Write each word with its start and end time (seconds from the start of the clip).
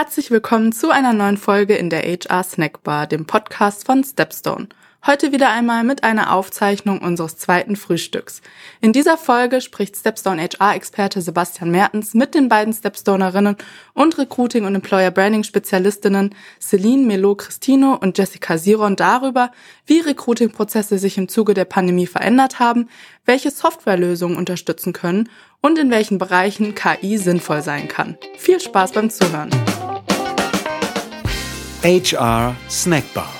Herzlich 0.00 0.30
willkommen 0.30 0.70
zu 0.70 0.90
einer 0.92 1.12
neuen 1.12 1.36
Folge 1.36 1.74
in 1.74 1.90
der 1.90 2.02
HR 2.02 2.44
Snackbar, 2.44 3.08
dem 3.08 3.26
Podcast 3.26 3.84
von 3.84 4.04
Stepstone. 4.04 4.68
Heute 5.04 5.32
wieder 5.32 5.50
einmal 5.50 5.82
mit 5.82 6.04
einer 6.04 6.32
Aufzeichnung 6.32 7.00
unseres 7.00 7.36
zweiten 7.36 7.74
Frühstücks. 7.74 8.40
In 8.80 8.92
dieser 8.92 9.16
Folge 9.16 9.60
spricht 9.60 9.96
Stepstone 9.96 10.40
HR-Experte 10.40 11.20
Sebastian 11.20 11.72
Mertens 11.72 12.14
mit 12.14 12.36
den 12.36 12.48
beiden 12.48 12.72
Stepstonerinnen 12.72 13.56
und 13.92 14.18
Recruiting- 14.18 14.66
und 14.66 14.76
Employer-Branding-Spezialistinnen 14.76 16.32
Celine 16.60 17.04
Melo-Christino 17.04 17.94
und 17.94 18.18
Jessica 18.18 18.56
Siron 18.56 18.94
darüber, 18.94 19.50
wie 19.86 19.98
Recruiting-Prozesse 19.98 20.98
sich 20.98 21.18
im 21.18 21.28
Zuge 21.28 21.54
der 21.54 21.64
Pandemie 21.64 22.06
verändert 22.06 22.60
haben, 22.60 22.88
welche 23.24 23.50
Softwarelösungen 23.50 24.36
unterstützen 24.36 24.92
können 24.92 25.28
und 25.60 25.76
in 25.76 25.90
welchen 25.90 26.18
Bereichen 26.18 26.76
KI 26.76 27.18
sinnvoll 27.18 27.62
sein 27.62 27.88
kann. 27.88 28.16
Viel 28.36 28.60
Spaß 28.60 28.92
beim 28.92 29.10
Zuhören. 29.10 29.50
HR 31.84 32.56
Snackbar. 32.68 33.32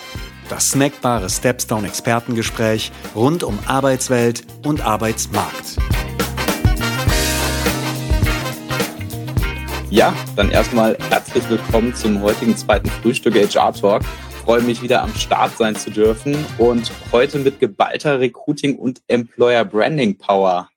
Das 0.49 0.71
snackbare 0.71 1.29
Stepstone-Expertengespräch 1.29 2.93
rund 3.17 3.43
um 3.43 3.59
Arbeitswelt 3.67 4.47
und 4.65 4.81
Arbeitsmarkt. 4.81 5.77
Ja, 9.91 10.15
dann 10.37 10.53
erstmal 10.53 10.97
herzlich 11.11 11.51
willkommen 11.51 11.97
zum 11.97 12.23
heutigen 12.23 12.57
zweiten 12.57 12.89
Frühstück 12.89 13.35
HR 13.35 13.73
Talk. 13.73 14.05
Freue 14.45 14.63
mich 14.63 14.83
wieder 14.83 15.03
am 15.03 15.13
Start 15.15 15.59
sein 15.59 15.75
zu 15.75 15.91
dürfen 15.91 16.37
und 16.59 16.93
heute 17.11 17.41
mit 17.41 17.59
geballter 17.59 18.21
Recruiting 18.21 18.77
und 18.77 19.03
Employer 19.09 19.65
Branding 19.65 20.17
Power 20.17 20.71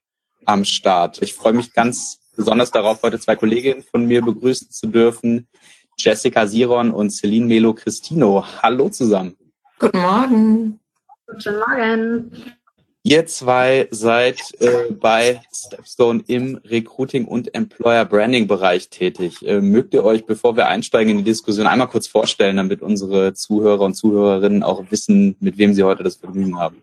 am 0.46 0.64
Start. 0.64 1.22
Ich 1.22 1.32
freue 1.34 1.52
mich 1.52 1.72
ganz 1.72 2.18
besonders 2.36 2.72
darauf, 2.72 3.04
heute 3.04 3.20
zwei 3.20 3.36
Kolleginnen 3.36 3.84
von 3.84 4.04
mir 4.06 4.20
begrüßen 4.20 4.68
zu 4.68 4.88
dürfen, 4.88 5.46
Jessica 6.02 6.46
Siron 6.46 6.90
und 6.90 7.10
Celine 7.10 7.46
Melo 7.46 7.74
Christino. 7.74 8.44
Hallo 8.60 8.88
zusammen. 8.88 9.36
Guten 9.78 10.00
Morgen. 10.00 10.80
Guten 11.28 11.58
Morgen. 11.58 12.32
Ihr 13.04 13.26
zwei 13.26 13.88
seid 13.90 14.38
äh, 14.60 14.92
bei 14.92 15.40
Stepstone 15.52 16.22
im 16.26 16.60
Recruiting 16.64 17.26
und 17.26 17.52
Employer 17.54 18.04
Branding 18.04 18.46
Bereich 18.46 18.90
tätig. 18.90 19.46
Äh, 19.46 19.60
mögt 19.60 19.94
ihr 19.94 20.04
euch, 20.04 20.26
bevor 20.26 20.56
wir 20.56 20.68
einsteigen 20.68 21.10
in 21.10 21.18
die 21.18 21.24
Diskussion, 21.24 21.66
einmal 21.66 21.88
kurz 21.88 22.06
vorstellen, 22.06 22.56
damit 22.56 22.82
unsere 22.82 23.34
Zuhörer 23.34 23.82
und 23.82 23.94
Zuhörerinnen 23.94 24.62
auch 24.62 24.84
wissen, 24.90 25.36
mit 25.40 25.58
wem 25.58 25.74
sie 25.74 25.82
heute 25.82 26.04
das 26.04 26.16
Vergnügen 26.16 26.58
haben? 26.58 26.82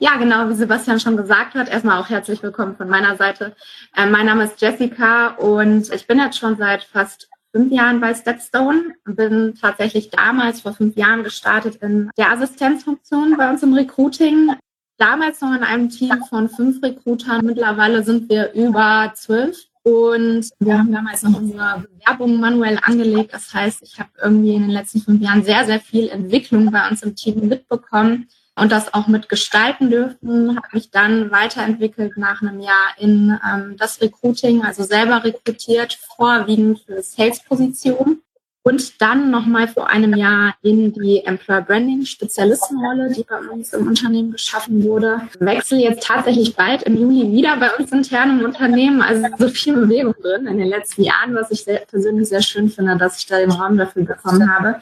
Ja, 0.00 0.16
genau, 0.16 0.48
wie 0.48 0.54
Sebastian 0.54 0.98
schon 0.98 1.16
gesagt 1.16 1.54
hat. 1.54 1.68
Erstmal 1.68 2.00
auch 2.00 2.08
herzlich 2.08 2.42
willkommen 2.42 2.76
von 2.76 2.88
meiner 2.88 3.16
Seite. 3.16 3.54
Äh, 3.96 4.06
mein 4.06 4.26
Name 4.26 4.44
ist 4.44 4.60
Jessica 4.60 5.28
und 5.36 5.92
ich 5.92 6.08
bin 6.08 6.18
jetzt 6.18 6.38
schon 6.38 6.56
seit 6.56 6.82
fast 6.82 7.28
fünf 7.54 7.72
Jahren 7.72 8.00
bei 8.00 8.14
Stepstone. 8.14 8.94
Bin 9.04 9.54
tatsächlich 9.60 10.10
damals 10.10 10.62
vor 10.62 10.74
fünf 10.74 10.96
Jahren 10.96 11.22
gestartet 11.22 11.76
in 11.76 12.10
der 12.18 12.32
Assistenzfunktion 12.32 13.36
bei 13.36 13.48
uns 13.48 13.62
im 13.62 13.74
Recruiting. 13.74 14.50
Damals 14.98 15.40
noch 15.40 15.54
in 15.54 15.62
einem 15.62 15.88
Team 15.88 16.24
von 16.28 16.48
fünf 16.48 16.82
Recruitern. 16.82 17.46
Mittlerweile 17.46 18.02
sind 18.02 18.28
wir 18.28 18.52
über 18.52 19.12
zwölf. 19.14 19.56
Und 19.82 20.48
wir 20.60 20.78
haben 20.78 20.92
damals 20.92 21.22
noch 21.22 21.36
unsere 21.36 21.84
Bewerbung 21.98 22.40
manuell 22.40 22.78
angelegt. 22.82 23.34
Das 23.34 23.52
heißt, 23.52 23.82
ich 23.82 24.00
habe 24.00 24.10
irgendwie 24.22 24.54
in 24.54 24.62
den 24.62 24.70
letzten 24.70 25.00
fünf 25.00 25.20
Jahren 25.20 25.44
sehr, 25.44 25.64
sehr 25.66 25.78
viel 25.78 26.08
Entwicklung 26.08 26.72
bei 26.72 26.88
uns 26.88 27.02
im 27.02 27.14
Team 27.14 27.48
mitbekommen 27.48 28.26
und 28.56 28.70
das 28.70 28.94
auch 28.94 29.08
mitgestalten 29.08 29.90
dürfen, 29.90 30.56
habe 30.56 30.68
mich 30.72 30.90
dann 30.90 31.30
weiterentwickelt 31.30 32.16
nach 32.16 32.40
einem 32.40 32.60
Jahr 32.60 32.94
in 32.98 33.38
ähm, 33.46 33.76
das 33.76 34.00
Recruiting, 34.00 34.62
also 34.62 34.84
selber 34.84 35.24
rekrutiert, 35.24 35.98
vorwiegend 36.16 36.80
für 36.80 37.02
Sales-Positionen 37.02 38.22
und 38.66 39.00
dann 39.02 39.30
nochmal 39.30 39.68
vor 39.68 39.90
einem 39.90 40.14
Jahr 40.14 40.54
in 40.62 40.92
die 40.94 41.22
Employer 41.24 41.60
Branding 41.60 42.06
Spezialistenrolle, 42.06 43.12
die 43.12 43.22
bei 43.22 43.38
uns 43.50 43.74
im 43.74 43.86
Unternehmen 43.88 44.32
geschaffen 44.32 44.82
wurde. 44.84 45.20
Wechsel 45.38 45.80
jetzt 45.80 46.06
tatsächlich 46.06 46.56
bald 46.56 46.82
im 46.84 46.96
Juli 46.96 47.30
wieder 47.30 47.58
bei 47.58 47.74
uns 47.74 47.92
intern 47.92 48.38
im 48.38 48.44
Unternehmen. 48.44 49.02
Also 49.02 49.26
so 49.38 49.48
viel 49.48 49.74
Bewegung 49.74 50.14
drin 50.22 50.46
in 50.46 50.56
den 50.56 50.68
letzten 50.68 51.02
Jahren, 51.02 51.34
was 51.34 51.50
ich 51.50 51.62
sehr, 51.62 51.80
persönlich 51.80 52.30
sehr 52.30 52.40
schön 52.40 52.70
finde, 52.70 52.96
dass 52.96 53.18
ich 53.18 53.26
da 53.26 53.38
den 53.38 53.50
Raum 53.50 53.76
dafür 53.76 54.04
bekommen 54.04 54.50
habe. 54.50 54.80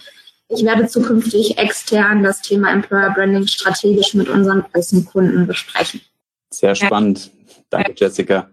Ich 0.54 0.64
werde 0.64 0.86
zukünftig 0.86 1.56
extern 1.56 2.22
das 2.22 2.42
Thema 2.42 2.70
Employer 2.70 3.10
Branding 3.10 3.46
strategisch 3.46 4.12
mit 4.14 4.28
unseren 4.28 4.64
großen 4.70 5.04
Kunden 5.06 5.46
besprechen. 5.46 6.02
Sehr 6.52 6.74
spannend. 6.74 7.30
Danke, 7.70 7.94
Jessica. 7.96 8.50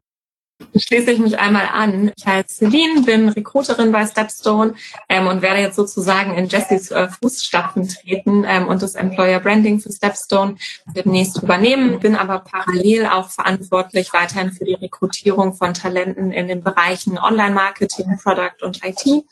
Schließe 0.76 1.12
ich 1.12 1.20
mich 1.20 1.40
einmal 1.40 1.68
an. 1.72 2.12
Ich 2.16 2.26
heiße 2.26 2.56
Celine, 2.56 3.02
bin 3.02 3.30
Recruiterin 3.30 3.92
bei 3.92 4.06
Stepstone 4.06 4.76
ähm, 5.08 5.28
und 5.28 5.42
werde 5.42 5.62
jetzt 5.62 5.78
sozusagen 5.78 6.36
in 6.36 6.48
Jessys 6.48 6.92
äh, 6.92 7.08
Fußstapfen 7.08 7.88
treten 7.88 8.46
ähm, 8.48 8.68
und 8.68 8.82
das 8.82 8.96
Employer 8.96 9.40
Branding 9.40 9.80
für 9.80 9.92
Stepstone 9.92 10.56
demnächst 10.96 11.42
übernehmen. 11.42 12.00
Bin 12.00 12.16
aber 12.16 12.40
parallel 12.40 13.08
auch 13.08 13.30
verantwortlich 13.30 14.12
weiterhin 14.14 14.52
für 14.52 14.66
die 14.66 14.74
Rekrutierung 14.74 15.54
von 15.54 15.74
Talenten 15.74 16.32
in 16.32 16.48
den 16.48 16.62
Bereichen 16.62 17.18
Online-Marketing, 17.18 18.20
Product 18.22 18.62
und 18.62 18.84
IT 18.86 19.26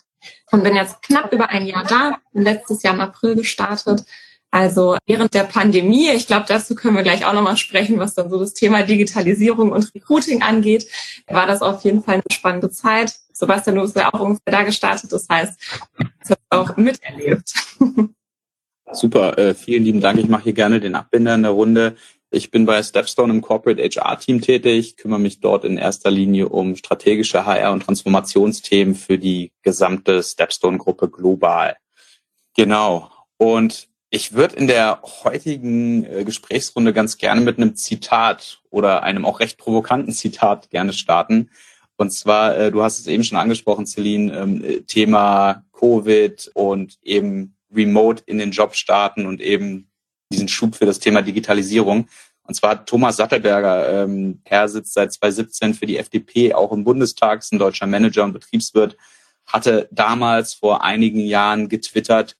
und 0.51 0.63
bin 0.63 0.75
jetzt 0.75 1.01
knapp 1.01 1.33
über 1.33 1.49
ein 1.49 1.65
Jahr 1.65 1.83
da, 1.83 2.17
letztes 2.33 2.83
Jahr 2.83 2.93
im 2.93 3.01
April 3.01 3.35
gestartet. 3.35 4.03
Also 4.49 4.97
während 5.05 5.33
der 5.33 5.43
Pandemie, 5.43 6.09
ich 6.09 6.27
glaube, 6.27 6.45
dazu 6.47 6.73
können 6.73 6.95
wir 6.95 7.03
gleich 7.03 7.25
auch 7.25 7.33
nochmal 7.33 7.57
sprechen, 7.57 7.99
was 7.99 8.13
dann 8.13 8.29
so 8.29 8.39
das 8.39 8.53
Thema 8.53 8.83
Digitalisierung 8.83 9.71
und 9.71 9.93
Recruiting 9.93 10.41
angeht, 10.41 10.87
war 11.27 11.47
das 11.47 11.61
auf 11.61 11.83
jeden 11.83 12.01
Fall 12.01 12.15
eine 12.15 12.23
spannende 12.31 12.69
Zeit. 12.69 13.13
Sebastian, 13.33 13.75
du 13.75 13.81
bist 13.81 13.97
ja 13.97 14.13
auch 14.13 14.19
ungefähr 14.19 14.53
da 14.53 14.63
gestartet, 14.63 15.11
das 15.11 15.27
heißt, 15.29 15.59
ich 16.23 16.31
habe 16.31 16.41
auch 16.49 16.77
miterlebt. 16.77 17.53
Super, 18.93 19.37
äh, 19.37 19.53
vielen 19.53 19.83
lieben 19.83 20.01
Dank. 20.01 20.17
Ich 20.17 20.29
mache 20.29 20.43
hier 20.43 20.53
gerne 20.53 20.79
den 20.79 20.95
Abbinder 20.95 21.35
in 21.35 21.43
der 21.43 21.51
Runde. 21.51 21.97
Ich 22.29 22.51
bin 22.51 22.65
bei 22.65 22.83
Stepstone 22.83 23.33
im 23.33 23.41
Corporate 23.41 23.81
HR 23.81 24.19
Team 24.19 24.41
tätig, 24.41 24.97
kümmere 24.97 25.19
mich 25.19 25.39
dort 25.39 25.63
in 25.63 25.77
erster 25.77 26.11
Linie 26.11 26.49
um 26.49 26.75
strategische 26.75 27.45
HR 27.45 27.71
und 27.71 27.83
Transformationsthemen 27.83 28.95
für 28.95 29.17
die 29.17 29.53
gesamte 29.61 30.21
Stepstone 30.21 30.77
Gruppe 30.77 31.09
global. 31.09 31.77
Genau. 32.53 33.09
Und 33.37 33.87
ich 34.09 34.33
würde 34.33 34.57
in 34.57 34.67
der 34.67 35.01
heutigen 35.23 36.03
äh, 36.05 36.23
Gesprächsrunde 36.25 36.91
ganz 36.91 37.17
gerne 37.17 37.41
mit 37.41 37.57
einem 37.57 37.75
Zitat 37.75 38.61
oder 38.69 39.03
einem 39.03 39.25
auch 39.25 39.39
recht 39.39 39.57
provokanten 39.57 40.13
Zitat 40.13 40.69
gerne 40.69 40.93
starten. 40.93 41.49
Und 41.97 42.11
zwar, 42.11 42.57
äh, 42.57 42.71
du 42.71 42.83
hast 42.83 42.99
es 42.99 43.07
eben 43.07 43.23
schon 43.23 43.37
angesprochen, 43.37 43.85
Celine, 43.85 44.37
ähm, 44.37 44.85
Thema 44.85 45.63
Covid 45.71 46.51
und 46.53 46.97
eben 47.03 47.55
remote 47.73 48.23
in 48.25 48.37
den 48.37 48.51
Job 48.51 48.75
starten 48.75 49.25
und 49.25 49.41
eben 49.41 49.86
diesen 50.31 50.47
Schub 50.47 50.75
für 50.75 50.85
das 50.85 50.99
Thema 50.99 51.21
Digitalisierung. 51.21 52.07
Und 52.43 52.53
zwar 52.53 52.85
Thomas 52.85 53.17
Sattelberger. 53.17 54.03
Ähm, 54.03 54.41
er 54.45 54.69
sitzt 54.69 54.93
seit 54.93 55.11
2017 55.11 55.73
für 55.73 55.85
die 55.85 55.97
FDP 55.97 56.53
auch 56.53 56.71
im 56.71 56.83
Bundestag, 56.83 57.39
ist 57.39 57.53
ein 57.53 57.59
deutscher 57.59 57.87
Manager 57.87 58.23
und 58.23 58.33
Betriebswirt, 58.33 58.97
hatte 59.45 59.89
damals 59.91 60.53
vor 60.53 60.83
einigen 60.83 61.19
Jahren 61.19 61.67
getwittert, 61.67 62.37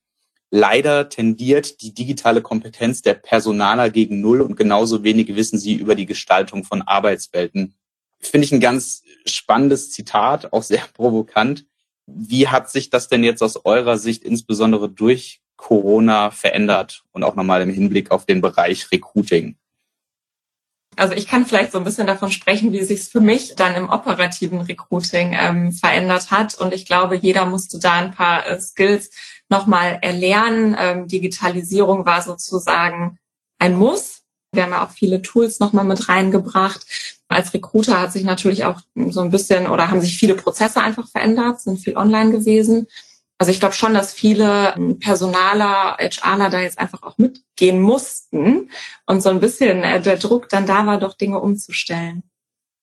leider 0.50 1.10
tendiert 1.10 1.82
die 1.82 1.92
digitale 1.92 2.40
Kompetenz 2.40 3.02
der 3.02 3.14
Personaler 3.14 3.90
gegen 3.90 4.20
Null 4.20 4.40
und 4.40 4.56
genauso 4.56 5.04
wenig 5.04 5.34
wissen 5.36 5.58
sie 5.58 5.74
über 5.74 5.94
die 5.94 6.06
Gestaltung 6.06 6.64
von 6.64 6.82
Arbeitswelten. 6.82 7.74
Finde 8.20 8.46
ich 8.46 8.52
ein 8.52 8.60
ganz 8.60 9.02
spannendes 9.26 9.90
Zitat, 9.90 10.52
auch 10.52 10.62
sehr 10.62 10.82
provokant. 10.94 11.66
Wie 12.06 12.48
hat 12.48 12.70
sich 12.70 12.88
das 12.88 13.08
denn 13.08 13.22
jetzt 13.22 13.42
aus 13.42 13.62
eurer 13.66 13.98
Sicht 13.98 14.24
insbesondere 14.24 14.88
durch 14.88 15.42
Corona 15.58 16.30
verändert 16.30 17.04
und 17.12 17.22
auch 17.22 17.34
nochmal 17.34 17.60
im 17.60 17.68
Hinblick 17.68 18.10
auf 18.10 18.24
den 18.24 18.40
Bereich 18.40 18.90
Recruiting? 18.90 19.56
Also 20.96 21.14
ich 21.14 21.28
kann 21.28 21.46
vielleicht 21.46 21.72
so 21.72 21.78
ein 21.78 21.84
bisschen 21.84 22.06
davon 22.06 22.32
sprechen, 22.32 22.72
wie 22.72 22.82
sich 22.82 23.00
es 23.00 23.08
für 23.08 23.20
mich 23.20 23.54
dann 23.54 23.74
im 23.74 23.88
operativen 23.88 24.62
Recruiting 24.62 25.36
ähm, 25.38 25.72
verändert 25.72 26.30
hat. 26.30 26.54
Und 26.54 26.72
ich 26.72 26.86
glaube, 26.86 27.16
jeder 27.16 27.44
musste 27.44 27.78
da 27.78 27.92
ein 27.92 28.12
paar 28.12 28.46
äh, 28.46 28.60
Skills 28.60 29.10
nochmal 29.48 29.98
erlernen. 30.02 30.76
Ähm, 30.78 31.06
Digitalisierung 31.06 32.04
war 32.04 32.22
sozusagen 32.22 33.18
ein 33.58 33.76
Muss. 33.76 34.22
Wir 34.52 34.64
haben 34.64 34.72
ja 34.72 34.84
auch 34.84 34.90
viele 34.90 35.22
Tools 35.22 35.60
nochmal 35.60 35.84
mit 35.84 36.08
reingebracht. 36.08 36.84
Als 37.28 37.52
Recruiter 37.52 38.00
hat 38.00 38.12
sich 38.12 38.24
natürlich 38.24 38.64
auch 38.64 38.80
so 39.10 39.20
ein 39.20 39.30
bisschen 39.30 39.68
oder 39.68 39.90
haben 39.90 40.00
sich 40.00 40.16
viele 40.16 40.34
Prozesse 40.34 40.80
einfach 40.80 41.08
verändert, 41.08 41.60
sind 41.60 41.78
viel 41.78 41.96
online 41.96 42.32
gewesen. 42.32 42.88
Also 43.38 43.52
ich 43.52 43.60
glaube 43.60 43.74
schon, 43.74 43.94
dass 43.94 44.12
viele 44.12 44.74
Personaler, 45.00 45.96
HRler 45.98 46.50
da 46.50 46.60
jetzt 46.60 46.78
einfach 46.78 47.02
auch 47.02 47.18
mitgehen 47.18 47.80
mussten 47.80 48.70
und 49.06 49.22
so 49.22 49.30
ein 49.30 49.38
bisschen 49.38 49.84
äh, 49.84 50.00
der 50.00 50.16
Druck 50.16 50.48
dann 50.48 50.66
da 50.66 50.84
war, 50.86 50.98
doch 50.98 51.14
Dinge 51.14 51.38
umzustellen. 51.38 52.24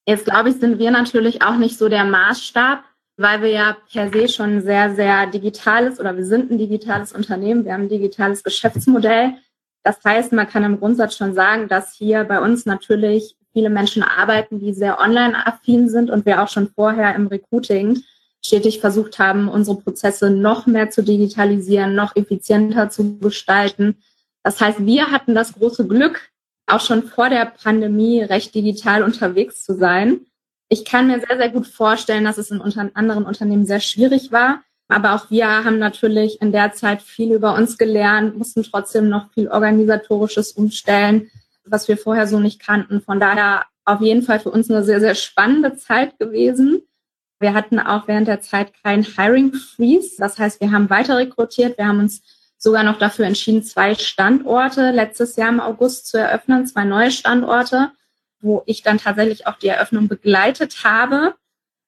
Jetzt 0.07 0.25
glaube 0.25 0.49
ich, 0.49 0.55
sind 0.55 0.79
wir 0.79 0.91
natürlich 0.91 1.41
auch 1.41 1.57
nicht 1.57 1.77
so 1.77 1.89
der 1.89 2.05
Maßstab, 2.05 2.83
weil 3.17 3.41
wir 3.41 3.49
ja 3.49 3.77
per 3.91 4.11
se 4.11 4.29
schon 4.29 4.61
sehr, 4.61 4.95
sehr 4.95 5.27
digitales 5.27 5.99
oder 5.99 6.15
wir 6.15 6.25
sind 6.25 6.51
ein 6.51 6.57
digitales 6.57 7.11
Unternehmen, 7.11 7.65
wir 7.65 7.73
haben 7.73 7.83
ein 7.83 7.89
digitales 7.89 8.43
Geschäftsmodell. 8.43 9.33
Das 9.83 9.97
heißt, 10.03 10.31
man 10.31 10.47
kann 10.47 10.63
im 10.63 10.79
Grundsatz 10.79 11.17
schon 11.17 11.33
sagen, 11.33 11.67
dass 11.67 11.93
hier 11.93 12.23
bei 12.23 12.39
uns 12.39 12.65
natürlich 12.65 13.35
viele 13.51 13.69
Menschen 13.69 14.03
arbeiten, 14.03 14.59
die 14.59 14.73
sehr 14.73 14.99
online-affin 14.99 15.89
sind 15.89 16.09
und 16.09 16.25
wir 16.25 16.41
auch 16.41 16.49
schon 16.49 16.69
vorher 16.69 17.13
im 17.15 17.27
Recruiting 17.27 18.03
stetig 18.45 18.79
versucht 18.79 19.19
haben, 19.19 19.47
unsere 19.49 19.77
Prozesse 19.77 20.29
noch 20.29 20.67
mehr 20.67 20.89
zu 20.89 21.03
digitalisieren, 21.03 21.95
noch 21.95 22.15
effizienter 22.15 22.89
zu 22.89 23.17
gestalten. 23.19 23.97
Das 24.43 24.61
heißt, 24.61 24.85
wir 24.85 25.11
hatten 25.11 25.33
das 25.33 25.53
große 25.53 25.87
Glück, 25.87 26.29
auch 26.67 26.81
schon 26.81 27.03
vor 27.03 27.29
der 27.29 27.45
Pandemie 27.45 28.21
recht 28.21 28.53
digital 28.53 29.03
unterwegs 29.03 29.63
zu 29.63 29.75
sein. 29.75 30.21
Ich 30.69 30.85
kann 30.85 31.07
mir 31.07 31.19
sehr, 31.19 31.37
sehr 31.37 31.49
gut 31.49 31.67
vorstellen, 31.67 32.25
dass 32.25 32.37
es 32.37 32.51
in 32.51 32.61
anderen 32.61 33.25
Unternehmen 33.25 33.65
sehr 33.65 33.79
schwierig 33.79 34.31
war. 34.31 34.61
Aber 34.87 35.15
auch 35.15 35.31
wir 35.31 35.47
haben 35.47 35.79
natürlich 35.79 36.41
in 36.41 36.51
der 36.51 36.73
Zeit 36.73 37.01
viel 37.01 37.33
über 37.33 37.55
uns 37.55 37.77
gelernt, 37.77 38.37
mussten 38.37 38.63
trotzdem 38.63 39.09
noch 39.09 39.31
viel 39.33 39.47
organisatorisches 39.47 40.51
umstellen, 40.51 41.31
was 41.65 41.87
wir 41.87 41.97
vorher 41.97 42.27
so 42.27 42.39
nicht 42.39 42.59
kannten. 42.59 43.01
Von 43.01 43.19
daher 43.19 43.65
auf 43.83 44.01
jeden 44.01 44.21
Fall 44.21 44.39
für 44.39 44.51
uns 44.51 44.69
eine 44.69 44.83
sehr, 44.83 44.99
sehr 44.99 45.15
spannende 45.15 45.75
Zeit 45.75 46.19
gewesen. 46.19 46.83
Wir 47.45 47.53
hatten 47.53 47.79
auch 47.79 48.07
während 48.07 48.27
der 48.27 48.41
Zeit 48.41 48.73
kein 48.81 49.03
Hiring 49.03 49.53
Freeze. 49.53 50.15
Das 50.17 50.39
heißt, 50.39 50.59
wir 50.61 50.71
haben 50.71 50.89
weiter 50.89 51.15
rekrutiert. 51.17 51.77
Wir 51.77 51.85
haben 51.85 51.99
uns 51.99 52.23
sogar 52.57 52.81
noch 52.81 52.97
dafür 52.97 53.27
entschieden, 53.27 53.61
zwei 53.61 53.93
Standorte 53.93 54.89
letztes 54.89 55.35
Jahr 55.35 55.49
im 55.49 55.59
August 55.59 56.07
zu 56.07 56.17
eröffnen, 56.17 56.65
zwei 56.65 56.85
neue 56.85 57.11
Standorte, 57.11 57.91
wo 58.39 58.63
ich 58.65 58.81
dann 58.81 58.97
tatsächlich 58.97 59.45
auch 59.45 59.59
die 59.59 59.67
Eröffnung 59.67 60.07
begleitet 60.07 60.83
habe, 60.83 61.35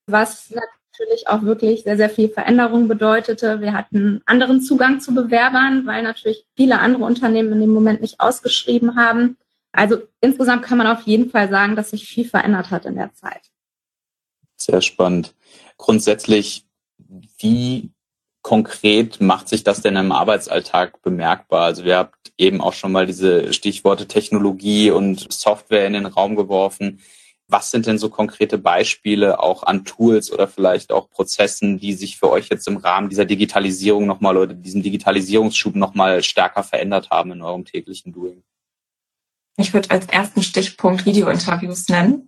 was 0.06 0.52
natürlich 0.52 1.28
auch 1.28 1.42
wirklich 1.42 1.82
sehr, 1.82 1.98
sehr 1.98 2.12
viel 2.12 2.30
Veränderung 2.30 2.88
bedeutete. 2.88 3.60
Wir 3.60 3.74
hatten 3.74 4.22
anderen 4.28 4.62
Zugang 4.62 5.00
zu 5.00 5.16
Bewerbern, 5.16 5.88
weil 5.88 6.04
natürlich 6.04 6.46
viele 6.56 6.78
andere 6.78 7.04
Unternehmen 7.04 7.52
in 7.54 7.62
dem 7.62 7.74
Moment 7.74 8.02
nicht 8.02 8.20
ausgeschrieben 8.20 8.96
haben. 8.96 9.38
Also 9.72 10.04
insgesamt 10.22 10.62
kann 10.62 10.78
man 10.78 10.86
auf 10.86 11.02
jeden 11.08 11.32
Fall 11.32 11.50
sagen, 11.50 11.76
dass 11.76 11.90
sich 11.90 12.08
viel 12.08 12.26
verändert 12.26 12.70
hat 12.70 12.86
in 12.86 12.94
der 12.94 13.12
Zeit. 13.16 13.50
Sehr 14.58 14.82
spannend. 14.82 15.36
Grundsätzlich, 15.78 16.66
wie 17.40 17.92
konkret 18.42 19.22
macht 19.22 19.48
sich 19.48 19.64
das 19.64 19.82
denn 19.82 19.96
im 19.96 20.12
Arbeitsalltag 20.12 21.02
bemerkbar? 21.02 21.66
Also 21.66 21.86
wir 21.86 21.98
habt 21.98 22.34
eben 22.38 22.62
auch 22.62 22.74
schon 22.74 22.92
mal 22.92 23.06
diese 23.06 23.54
Stichworte 23.54 24.08
Technologie 24.08 24.92
und 24.92 25.32
Software 25.32 25.86
in 25.86 25.94
den 25.94 26.06
Raum 26.06 26.36
geworfen. 26.36 27.00
Was 27.50 27.72
sind 27.72 27.86
denn 27.86 27.98
so 27.98 28.10
konkrete 28.10 28.58
Beispiele 28.58 29.40
auch 29.40 29.64
an 29.64 29.86
Tools 29.86 30.32
oder 30.34 30.48
vielleicht 30.48 30.92
auch 30.92 31.10
Prozessen, 31.10 31.80
die 31.80 31.94
sich 31.94 32.18
für 32.18 32.30
euch 32.30 32.50
jetzt 32.50 32.68
im 32.68 32.78
Rahmen 32.78 33.08
dieser 33.08 33.26
Digitalisierung 33.26 34.06
nochmal 34.06 34.36
oder 34.36 34.54
diesem 34.54 34.82
Digitalisierungsschub 34.82 35.76
nochmal 35.76 36.24
stärker 36.24 36.64
verändert 36.64 37.10
haben 37.10 37.32
in 37.32 37.42
eurem 37.42 37.64
täglichen 37.64 38.12
Doing? 38.12 38.44
Ich 39.58 39.74
würde 39.74 39.92
als 39.92 40.08
ersten 40.08 40.44
Stichpunkt 40.44 41.06
Videointerviews 41.06 41.88
nennen. 41.90 42.28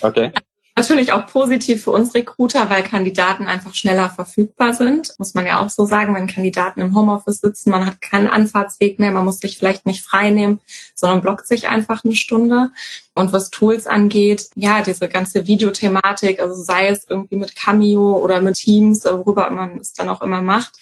Okay. 0.00 0.32
Natürlich 0.76 1.12
auch 1.12 1.28
positiv 1.28 1.84
für 1.84 1.92
uns 1.92 2.14
Recruiter, 2.14 2.68
weil 2.68 2.82
Kandidaten 2.82 3.46
einfach 3.46 3.74
schneller 3.74 4.10
verfügbar 4.10 4.74
sind. 4.74 5.14
Muss 5.18 5.34
man 5.34 5.46
ja 5.46 5.60
auch 5.60 5.70
so 5.70 5.86
sagen, 5.86 6.16
wenn 6.16 6.26
Kandidaten 6.26 6.80
im 6.80 6.96
Homeoffice 6.96 7.40
sitzen, 7.40 7.70
man 7.70 7.86
hat 7.86 8.00
keinen 8.00 8.26
Anfahrtsweg 8.26 8.98
mehr, 8.98 9.12
man 9.12 9.24
muss 9.24 9.38
sich 9.38 9.56
vielleicht 9.56 9.86
nicht 9.86 10.02
frei 10.02 10.30
nehmen, 10.30 10.60
sondern 10.96 11.20
blockt 11.20 11.46
sich 11.46 11.68
einfach 11.68 12.02
eine 12.04 12.16
Stunde. 12.16 12.70
Und 13.14 13.32
was 13.32 13.50
Tools 13.50 13.86
angeht, 13.86 14.48
ja, 14.56 14.82
diese 14.82 15.08
ganze 15.08 15.46
Videothematik, 15.46 16.40
also 16.40 16.60
sei 16.60 16.88
es 16.88 17.06
irgendwie 17.08 17.36
mit 17.36 17.54
Cameo 17.54 18.16
oder 18.16 18.40
mit 18.40 18.56
Teams, 18.56 19.04
worüber 19.04 19.50
man 19.50 19.78
es 19.78 19.92
dann 19.92 20.08
auch 20.08 20.22
immer 20.22 20.42
macht, 20.42 20.72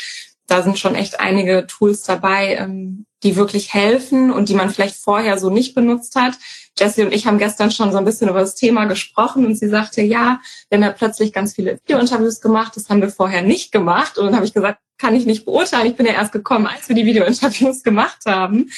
da 0.46 0.62
sind 0.62 0.78
schon 0.78 0.94
echt 0.94 1.20
einige 1.20 1.66
Tools 1.66 2.02
dabei, 2.02 2.56
ähm, 2.56 3.04
die 3.22 3.36
wirklich 3.36 3.72
helfen 3.72 4.30
und 4.30 4.48
die 4.48 4.54
man 4.54 4.70
vielleicht 4.70 4.96
vorher 4.96 5.38
so 5.38 5.50
nicht 5.50 5.74
benutzt 5.74 6.16
hat. 6.16 6.34
Jessie 6.78 7.02
und 7.02 7.12
ich 7.12 7.26
haben 7.26 7.38
gestern 7.38 7.70
schon 7.70 7.92
so 7.92 7.98
ein 7.98 8.04
bisschen 8.04 8.28
über 8.28 8.40
das 8.40 8.54
Thema 8.54 8.86
gesprochen 8.86 9.44
und 9.44 9.56
sie 9.56 9.68
sagte, 9.68 10.02
ja, 10.02 10.40
wir 10.68 10.76
haben 10.76 10.84
ja 10.84 10.90
plötzlich 10.90 11.32
ganz 11.32 11.54
viele 11.54 11.78
Videointerviews 11.84 12.40
gemacht, 12.40 12.76
das 12.76 12.88
haben 12.88 13.02
wir 13.02 13.10
vorher 13.10 13.42
nicht 13.42 13.72
gemacht. 13.72 14.16
Und 14.18 14.26
dann 14.26 14.36
habe 14.36 14.46
ich 14.46 14.54
gesagt, 14.54 14.80
kann 14.98 15.14
ich 15.14 15.26
nicht 15.26 15.44
beurteilen. 15.44 15.86
Ich 15.86 15.96
bin 15.96 16.06
ja 16.06 16.12
erst 16.12 16.32
gekommen, 16.32 16.66
als 16.66 16.88
wir 16.88 16.96
die 16.96 17.04
Videointerviews 17.04 17.82
gemacht 17.84 18.20
haben, 18.26 18.70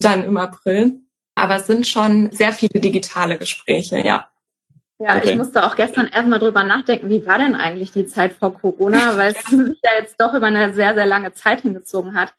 dann 0.00 0.24
im 0.24 0.36
April. 0.36 1.00
Aber 1.34 1.56
es 1.56 1.66
sind 1.66 1.86
schon 1.86 2.30
sehr 2.32 2.52
viele 2.52 2.80
digitale 2.80 3.38
Gespräche, 3.38 4.04
ja. 4.04 4.28
Ja, 5.00 5.16
okay. 5.16 5.30
ich 5.30 5.36
musste 5.36 5.64
auch 5.64 5.76
gestern 5.76 6.08
erstmal 6.08 6.40
drüber 6.40 6.64
nachdenken, 6.64 7.08
wie 7.08 7.24
war 7.24 7.38
denn 7.38 7.54
eigentlich 7.54 7.92
die 7.92 8.06
Zeit 8.06 8.32
vor 8.32 8.52
Corona, 8.54 8.98
weil 9.16 9.32
es 9.32 9.44
sich 9.44 9.78
ja 9.82 9.90
jetzt 10.00 10.16
doch 10.18 10.34
über 10.34 10.46
eine 10.46 10.74
sehr, 10.74 10.94
sehr 10.94 11.06
lange 11.06 11.32
Zeit 11.32 11.60
hingezogen 11.62 12.14
hat. 12.14 12.34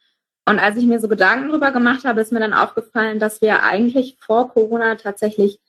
Und 0.49 0.57
als 0.57 0.77
ich 0.77 0.85
mir 0.85 0.99
so 0.99 1.07
Gedanken 1.07 1.51
drüber 1.51 1.71
gemacht 1.71 2.05
habe, 2.05 2.21
ist 2.21 2.31
mir 2.31 2.39
dann 2.39 2.53
aufgefallen, 2.53 3.19
dass 3.19 3.39
wir 3.39 3.61
eigentlich 3.61 4.17
vor 4.19 4.49
Corona 4.49 4.95
tatsächlich 4.95 5.59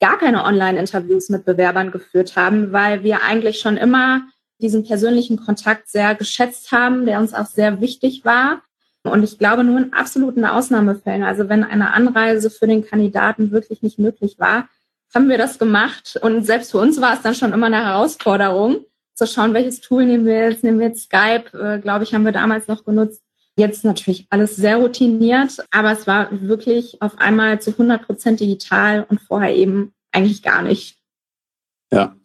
gar 0.00 0.16
keine 0.16 0.44
Online-Interviews 0.44 1.28
mit 1.28 1.44
Bewerbern 1.44 1.90
geführt 1.90 2.36
haben, 2.36 2.72
weil 2.72 3.02
wir 3.02 3.24
eigentlich 3.24 3.58
schon 3.58 3.76
immer 3.76 4.22
diesen 4.60 4.84
persönlichen 4.84 5.38
Kontakt 5.38 5.88
sehr 5.88 6.14
geschätzt 6.14 6.70
haben, 6.70 7.04
der 7.04 7.18
uns 7.18 7.34
auch 7.34 7.46
sehr 7.46 7.80
wichtig 7.80 8.24
war. 8.24 8.62
Und 9.02 9.24
ich 9.24 9.40
glaube, 9.40 9.64
nur 9.64 9.78
in 9.78 9.92
absoluten 9.92 10.44
Ausnahmefällen, 10.44 11.24
also 11.24 11.48
wenn 11.48 11.64
eine 11.64 11.92
Anreise 11.92 12.48
für 12.48 12.68
den 12.68 12.86
Kandidaten 12.86 13.50
wirklich 13.50 13.82
nicht 13.82 13.98
möglich 13.98 14.38
war, 14.38 14.68
haben 15.12 15.28
wir 15.28 15.36
das 15.36 15.58
gemacht. 15.58 16.16
Und 16.22 16.44
selbst 16.44 16.70
für 16.70 16.78
uns 16.78 17.00
war 17.00 17.14
es 17.14 17.22
dann 17.22 17.34
schon 17.34 17.52
immer 17.52 17.66
eine 17.66 17.84
Herausforderung, 17.84 18.84
zu 19.14 19.26
schauen, 19.26 19.52
welches 19.52 19.80
Tool 19.80 20.06
nehmen 20.06 20.26
wir 20.26 20.48
jetzt. 20.48 20.62
Nehmen 20.62 20.78
wir 20.78 20.88
jetzt 20.88 21.02
Skype, 21.02 21.58
äh, 21.58 21.80
glaube 21.80 22.04
ich, 22.04 22.14
haben 22.14 22.24
wir 22.24 22.32
damals 22.32 22.68
noch 22.68 22.84
genutzt. 22.84 23.20
Jetzt 23.56 23.84
natürlich 23.84 24.26
alles 24.30 24.56
sehr 24.56 24.78
routiniert, 24.78 25.58
aber 25.70 25.92
es 25.92 26.06
war 26.06 26.28
wirklich 26.30 27.02
auf 27.02 27.18
einmal 27.18 27.60
zu 27.60 27.70
100 27.70 28.06
Prozent 28.06 28.40
digital 28.40 29.04
und 29.08 29.20
vorher 29.20 29.54
eben 29.54 29.92
eigentlich 30.10 30.42
gar 30.42 30.62
nicht. 30.62 30.96
Ja. 31.92 32.16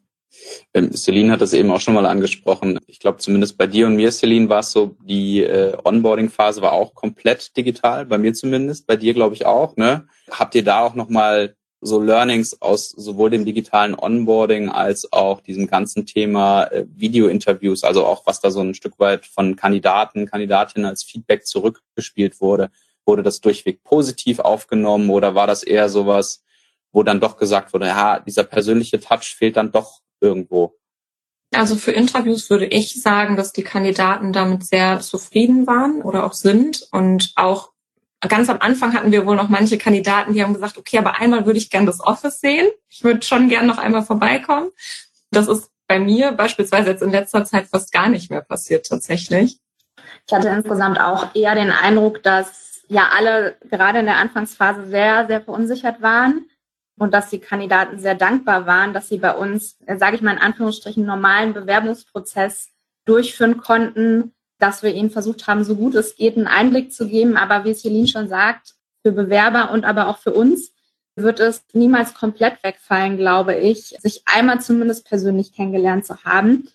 Ähm, 0.74 0.94
Celine 0.94 1.32
hat 1.32 1.42
das 1.42 1.52
eben 1.54 1.72
auch 1.72 1.82
schon 1.82 1.96
mal 1.96 2.06
angesprochen. 2.06 2.80
Ich 2.88 3.00
glaube, 3.00 3.18
zumindest 3.18 3.58
bei 3.58 3.68
dir 3.68 3.88
und 3.88 3.96
mir, 3.96 4.12
Celine, 4.12 4.48
war 4.48 4.60
es 4.60 4.72
so, 4.72 4.96
die 5.04 5.44
äh, 5.44 5.76
Onboarding-Phase 5.84 6.62
war 6.62 6.72
auch 6.72 6.94
komplett 6.94 7.58
digital, 7.58 8.06
bei 8.06 8.18
mir 8.18 8.34
zumindest, 8.34 8.88
bei 8.88 8.96
dir 8.96 9.14
glaube 9.14 9.36
ich 9.36 9.46
auch. 9.46 9.76
Ne? 9.76 10.08
Habt 10.30 10.56
ihr 10.56 10.64
da 10.64 10.82
auch 10.82 10.96
nochmal 10.96 11.56
so 11.82 12.00
Learnings 12.02 12.62
aus 12.62 12.90
sowohl 12.90 13.30
dem 13.30 13.46
digitalen 13.46 13.96
Onboarding 13.98 14.70
als 14.70 15.12
auch 15.12 15.42
diesem 15.42 15.68
ganzen 15.68 16.06
Thema 16.06 16.64
äh, 16.66 16.86
Video-Interviews, 16.90 17.84
also 17.84 18.06
auch 18.06 18.26
was 18.26 18.42
da 18.42 18.50
so 18.50 18.62
ein 18.62 18.74
Stück 18.74 19.00
weit 19.00 19.26
von 19.26 19.56
Kandidaten, 19.56 20.26
Kandidatinnen 20.26 20.90
als 20.90 21.04
Feedback 21.04 21.46
zurückgespielt 21.46 22.42
wurde. 22.42 22.72
Wurde 23.06 23.24
das 23.24 23.42
durchweg 23.42 23.84
positiv 23.84 24.40
aufgenommen 24.40 25.10
oder 25.10 25.36
war 25.36 25.48
das 25.48 25.64
eher 25.64 25.90
sowas, 25.90 26.44
wo 26.92 27.04
dann 27.04 27.20
doch 27.20 27.38
gesagt 27.38 27.74
wurde, 27.74 27.88
ja, 27.88 28.20
dieser 28.20 28.44
persönliche 28.44 29.00
Touch 29.00 29.36
fehlt 29.38 29.56
dann 29.56 29.72
doch 29.72 30.02
irgendwo? 30.20 30.76
Also 31.54 31.76
für 31.76 31.92
Interviews 31.92 32.50
würde 32.50 32.66
ich 32.66 33.02
sagen, 33.02 33.38
dass 33.38 33.54
die 33.54 33.64
Kandidaten 33.64 34.34
damit 34.34 34.66
sehr 34.66 35.00
zufrieden 35.00 35.66
waren 35.68 36.02
oder 36.02 36.26
auch 36.26 36.34
sind 36.34 36.88
und 36.92 37.31
auch 37.36 37.72
ganz 38.21 38.50
am 38.50 38.59
Anfang 38.59 38.94
hatten 38.94 39.12
wir 39.12 39.26
wohl 39.26 39.36
noch 39.36 39.50
manche 39.50 39.78
Kandidaten, 39.78 40.33
die 40.33 40.44
haben 40.44 40.54
gesagt, 40.54 40.78
okay, 40.78 40.97
aber 40.97 41.19
einmal 41.19 41.45
würde 41.45 41.59
ich 41.59 41.69
gern 41.69 41.86
das 41.86 42.00
Office 42.00 42.40
sehen. 42.42 42.68
Ich 42.90 43.04
würde 43.04 43.21
schon 43.21 43.50
gern 43.50 43.68
noch 43.68 43.78
einmal 43.78 44.04
vorbeikommen. 44.04 44.69
Das 45.30 45.47
ist 45.47 45.69
bei 45.88 46.00
mir 46.00 46.31
beispielsweise 46.31 46.90
jetzt 46.90 47.04
in 47.04 47.12
letzter 47.12 47.45
Zeit 47.45 47.68
fast 47.68 47.92
gar 47.92 48.09
nicht 48.09 48.30
mehr 48.30 48.42
passiert 48.42 48.88
tatsächlich. 48.88 49.59
Ich 50.28 50.33
hatte 50.33 50.50
insgesamt 50.50 51.00
auch 51.00 51.33
eher 51.36 51.56
den 51.56 51.71
Eindruck, 51.71 52.24
dass 52.24 52.81
ja 52.88 53.09
alle 53.16 53.56
gerade 53.69 54.00
in 54.00 54.06
der 54.06 54.18
Anfangsphase 54.18 54.88
sehr, 54.88 55.28
sehr 55.28 55.42
verunsichert 55.42 56.02
waren 56.02 56.45
und 56.97 57.14
dass 57.14 57.30
die 57.30 57.40
Kandidaten 57.40 58.00
sehr 58.00 58.16
dankbar 58.16 58.66
waren, 58.66 58.94
dass 58.94 59.09
sie 59.09 59.18
bei 59.18 59.33
uns, 59.33 59.78
äh, 59.86 59.97
sage 59.97 60.16
ich 60.16 60.21
mal 60.21 60.31
in 60.31 60.42
Anführungsstrichen, 60.42 61.06
normalen 61.06 61.54
Bewerbungsprozess 61.54 62.69
durchführen 63.06 63.57
konnten, 63.57 64.33
dass 64.59 64.83
wir 64.83 64.94
ihnen 64.94 65.09
versucht 65.09 65.47
haben, 65.47 65.64
so 65.64 65.76
gut 65.76 65.95
es 65.95 66.16
geht, 66.16 66.37
einen 66.37 66.47
Einblick 66.47 66.94
zu 66.94 67.07
geben. 67.07 67.37
Aber 67.37 67.64
wie 67.66 67.73
Celine 67.73 68.07
schon 68.07 68.28
sagt, 68.28 68.73
für 69.04 69.11
Bewerber 69.11 69.71
und 69.71 69.85
aber 69.85 70.07
auch 70.07 70.18
für 70.18 70.33
uns 70.33 70.71
wird 71.16 71.40
es 71.40 71.64
niemals 71.73 72.14
komplett 72.14 72.64
wegfallen, 72.64 73.18
glaube 73.18 73.56
ich, 73.56 73.95
sich 73.99 74.21
einmal 74.26 74.61
zumindest 74.61 75.07
persönlich 75.07 75.54
kennengelernt 75.54 76.06
zu 76.06 76.23
haben. 76.23 76.69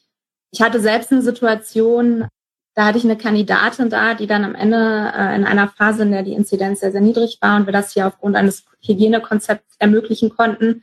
Ich 0.51 0.61
hatte 0.61 0.81
selbst 0.81 1.13
eine 1.13 1.23
Situation, 1.23 2.27
da 2.75 2.87
hatte 2.87 2.99
ich 2.99 3.05
eine 3.05 3.17
Kandidatin 3.17 3.89
da, 3.89 4.15
die 4.15 4.27
dann 4.27 4.45
am 4.45 4.55
Ende 4.55 5.13
äh, 5.17 5.37
in 5.37 5.45
einer 5.45 5.69
Phase, 5.69 6.03
in 6.03 6.11
der 6.11 6.25
die 6.25 6.33
Inzidenz 6.33 6.81
sehr, 6.81 6.91
sehr 6.91 7.01
niedrig 7.01 7.39
war 7.41 7.57
und 7.57 7.67
wir 7.67 7.73
das 7.73 7.93
hier 7.93 8.07
aufgrund 8.07 8.35
eines 8.35 8.65
Hygienekonzepts 8.85 9.77
ermöglichen 9.79 10.31
konnten, 10.31 10.83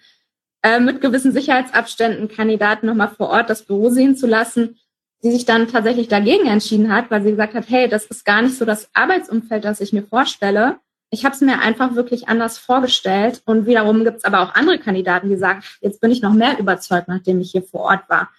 äh, 0.62 0.80
mit 0.80 1.02
gewissen 1.02 1.34
Sicherheitsabständen 1.34 2.30
Kandidaten 2.30 2.86
nochmal 2.86 3.10
vor 3.10 3.30
Ort 3.30 3.50
das 3.50 3.64
Büro 3.64 3.90
sehen 3.90 4.16
zu 4.16 4.28
lassen 4.28 4.78
sie 5.22 5.32
sich 5.32 5.46
dann 5.46 5.68
tatsächlich 5.68 6.08
dagegen 6.08 6.48
entschieden 6.48 6.94
hat, 6.94 7.12
weil 7.12 7.24
sie 7.24 7.32
gesagt 7.32 7.54
hat, 7.54 7.66
hey, 7.68 7.90
das 7.90 8.06
ist 8.06 8.26
gar 8.26 8.42
nicht 8.42 8.58
so 8.58 8.66
das 8.66 8.90
Arbeitsumfeld, 8.94 9.66
das 9.66 9.82
ich 9.82 9.94
mir 9.94 10.04
vorstelle. 10.04 10.78
Ich 11.12 11.26
habe 11.26 11.36
es 11.36 11.42
mir 11.42 11.60
einfach 11.60 11.96
wirklich 11.96 12.30
anders 12.30 12.58
vorgestellt. 12.58 13.42
Und 13.46 13.66
wiederum 13.66 14.04
gibt 14.04 14.18
es 14.18 14.24
aber 14.24 14.42
auch 14.42 14.56
andere 14.56 14.80
Kandidaten, 14.80 15.30
die 15.30 15.38
sagen, 15.38 15.62
jetzt 15.82 16.00
bin 16.00 16.12
ich 16.12 16.22
noch 16.22 16.34
mehr 16.34 16.60
überzeugt, 16.60 17.08
nachdem 17.08 17.42
ich 17.42 17.52
hier 17.52 17.64
vor 17.64 17.82
Ort 17.82 18.10
war. 18.10 18.30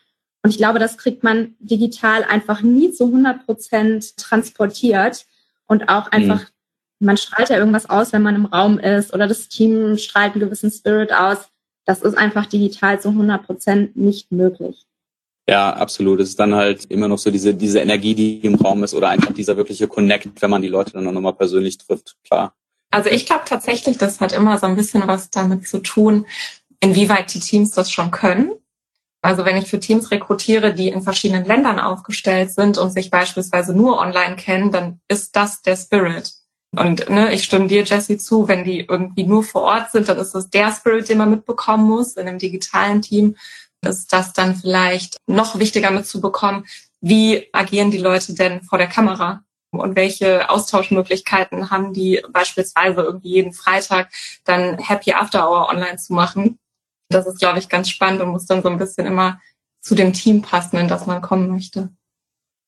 Und 0.43 0.51
ich 0.51 0.57
glaube, 0.57 0.79
das 0.79 0.97
kriegt 0.97 1.23
man 1.23 1.55
digital 1.59 2.25
einfach 2.25 2.63
nie 2.63 2.93
zu 2.93 3.07
100 3.07 3.45
Prozent 3.45 4.17
transportiert. 4.17 5.27
Und 5.67 5.89
auch 5.89 6.07
mhm. 6.07 6.13
einfach, 6.13 6.41
mhm. 6.41 7.07
man 7.07 7.17
strahlt 7.19 7.51
ja 7.51 7.59
irgendwas 7.59 7.91
aus, 7.91 8.13
wenn 8.13 8.23
man 8.23 8.37
im 8.37 8.47
Raum 8.47 8.79
ist 8.79 9.13
oder 9.13 9.27
das 9.27 9.49
Team 9.49 9.99
strahlt 9.99 10.33
einen 10.33 10.41
gewissen 10.41 10.71
Spirit 10.71 11.13
aus. 11.13 11.51
Das 11.85 12.01
ist 12.01 12.17
einfach 12.17 12.47
digital 12.47 13.01
zu 13.01 13.09
100 13.09 13.45
Prozent 13.45 13.97
nicht 13.97 14.33
möglich. 14.33 14.87
Ja, 15.51 15.73
absolut. 15.73 16.21
Es 16.21 16.29
ist 16.29 16.39
dann 16.39 16.55
halt 16.55 16.85
immer 16.85 17.09
noch 17.09 17.19
so 17.19 17.29
diese, 17.29 17.53
diese 17.53 17.81
Energie, 17.81 18.15
die 18.15 18.37
im 18.47 18.55
Raum 18.55 18.85
ist 18.85 18.95
oder 18.95 19.09
einfach 19.09 19.35
dieser 19.35 19.57
wirkliche 19.57 19.89
Connect, 19.89 20.41
wenn 20.41 20.51
man 20.51 20.63
die 20.63 20.69
Leute 20.69 20.93
dann 20.93 21.09
auch 21.09 21.13
nochmal 21.13 21.33
persönlich 21.33 21.77
trifft, 21.77 22.15
klar. 22.23 22.55
Also 22.93 23.11
ich 23.11 23.27
glaube 23.27 23.43
tatsächlich, 23.47 23.99
das 23.99 24.21
hat 24.21 24.33
immer 24.33 24.59
so 24.59 24.67
ein 24.67 24.77
bisschen 24.77 25.09
was 25.09 25.29
damit 25.29 25.67
zu 25.67 25.81
tun, 25.81 26.25
inwieweit 26.79 27.35
die 27.35 27.41
Teams 27.41 27.73
das 27.73 27.91
schon 27.91 28.13
können. 28.13 28.53
Also 29.23 29.45
wenn 29.45 29.57
ich 29.57 29.69
für 29.69 29.81
Teams 29.81 30.13
rekrutiere, 30.13 30.73
die 30.73 30.87
in 30.87 31.03
verschiedenen 31.03 31.45
Ländern 31.45 31.81
aufgestellt 31.81 32.53
sind 32.53 32.79
und 32.79 32.93
sich 32.93 33.11
beispielsweise 33.11 33.75
nur 33.75 33.99
online 33.99 34.37
kennen, 34.37 34.71
dann 34.71 35.01
ist 35.09 35.35
das 35.35 35.63
der 35.63 35.75
Spirit. 35.77 36.33
Und 36.77 37.11
ne, 37.11 37.35
ich 37.35 37.43
stimme 37.43 37.67
dir, 37.67 37.83
Jesse, 37.83 38.19
zu, 38.19 38.47
wenn 38.47 38.63
die 38.63 38.87
irgendwie 38.89 39.25
nur 39.25 39.43
vor 39.43 39.63
Ort 39.63 39.91
sind, 39.91 40.09
dann 40.09 40.19
ist 40.19 40.33
das 40.33 40.49
der 40.49 40.71
Spirit, 40.73 41.09
den 41.09 41.19
man 41.19 41.31
mitbekommen 41.31 41.89
muss. 41.89 42.13
In 42.13 42.29
einem 42.29 42.39
digitalen 42.39 43.03
Team 43.03 43.35
ist 43.83 44.13
das 44.13 44.33
dann 44.33 44.57
vielleicht 44.57 45.17
noch 45.27 45.59
wichtiger 45.59 45.91
mitzubekommen. 45.91 46.67
Wie 47.01 47.49
agieren 47.53 47.91
die 47.91 47.99
Leute 47.99 48.35
denn 48.35 48.63
vor 48.63 48.79
der 48.79 48.89
Kamera? 48.89 49.43
Und 49.73 49.95
welche 49.95 50.51
Austauschmöglichkeiten 50.51 51.71
haben 51.71 51.93
die 51.93 52.23
beispielsweise 52.33 53.03
irgendwie 53.03 53.31
jeden 53.31 53.53
Freitag 53.53 54.11
dann 54.45 54.79
Happy 54.79 55.13
After 55.13 55.49
Hour 55.49 55.69
online 55.69 55.97
zu 55.97 56.13
machen? 56.13 56.59
Das 57.09 57.27
ist, 57.27 57.39
glaube 57.39 57.59
ich, 57.59 57.69
ganz 57.69 57.89
spannend 57.89 58.21
und 58.21 58.31
muss 58.31 58.47
dann 58.47 58.63
so 58.63 58.69
ein 58.69 58.79
bisschen 58.79 59.07
immer 59.07 59.41
zu 59.81 59.95
dem 59.95 60.13
Team 60.13 60.43
passen, 60.43 60.77
in 60.77 60.89
das 60.89 61.07
man 61.07 61.23
kommen 61.23 61.49
möchte. 61.51 61.91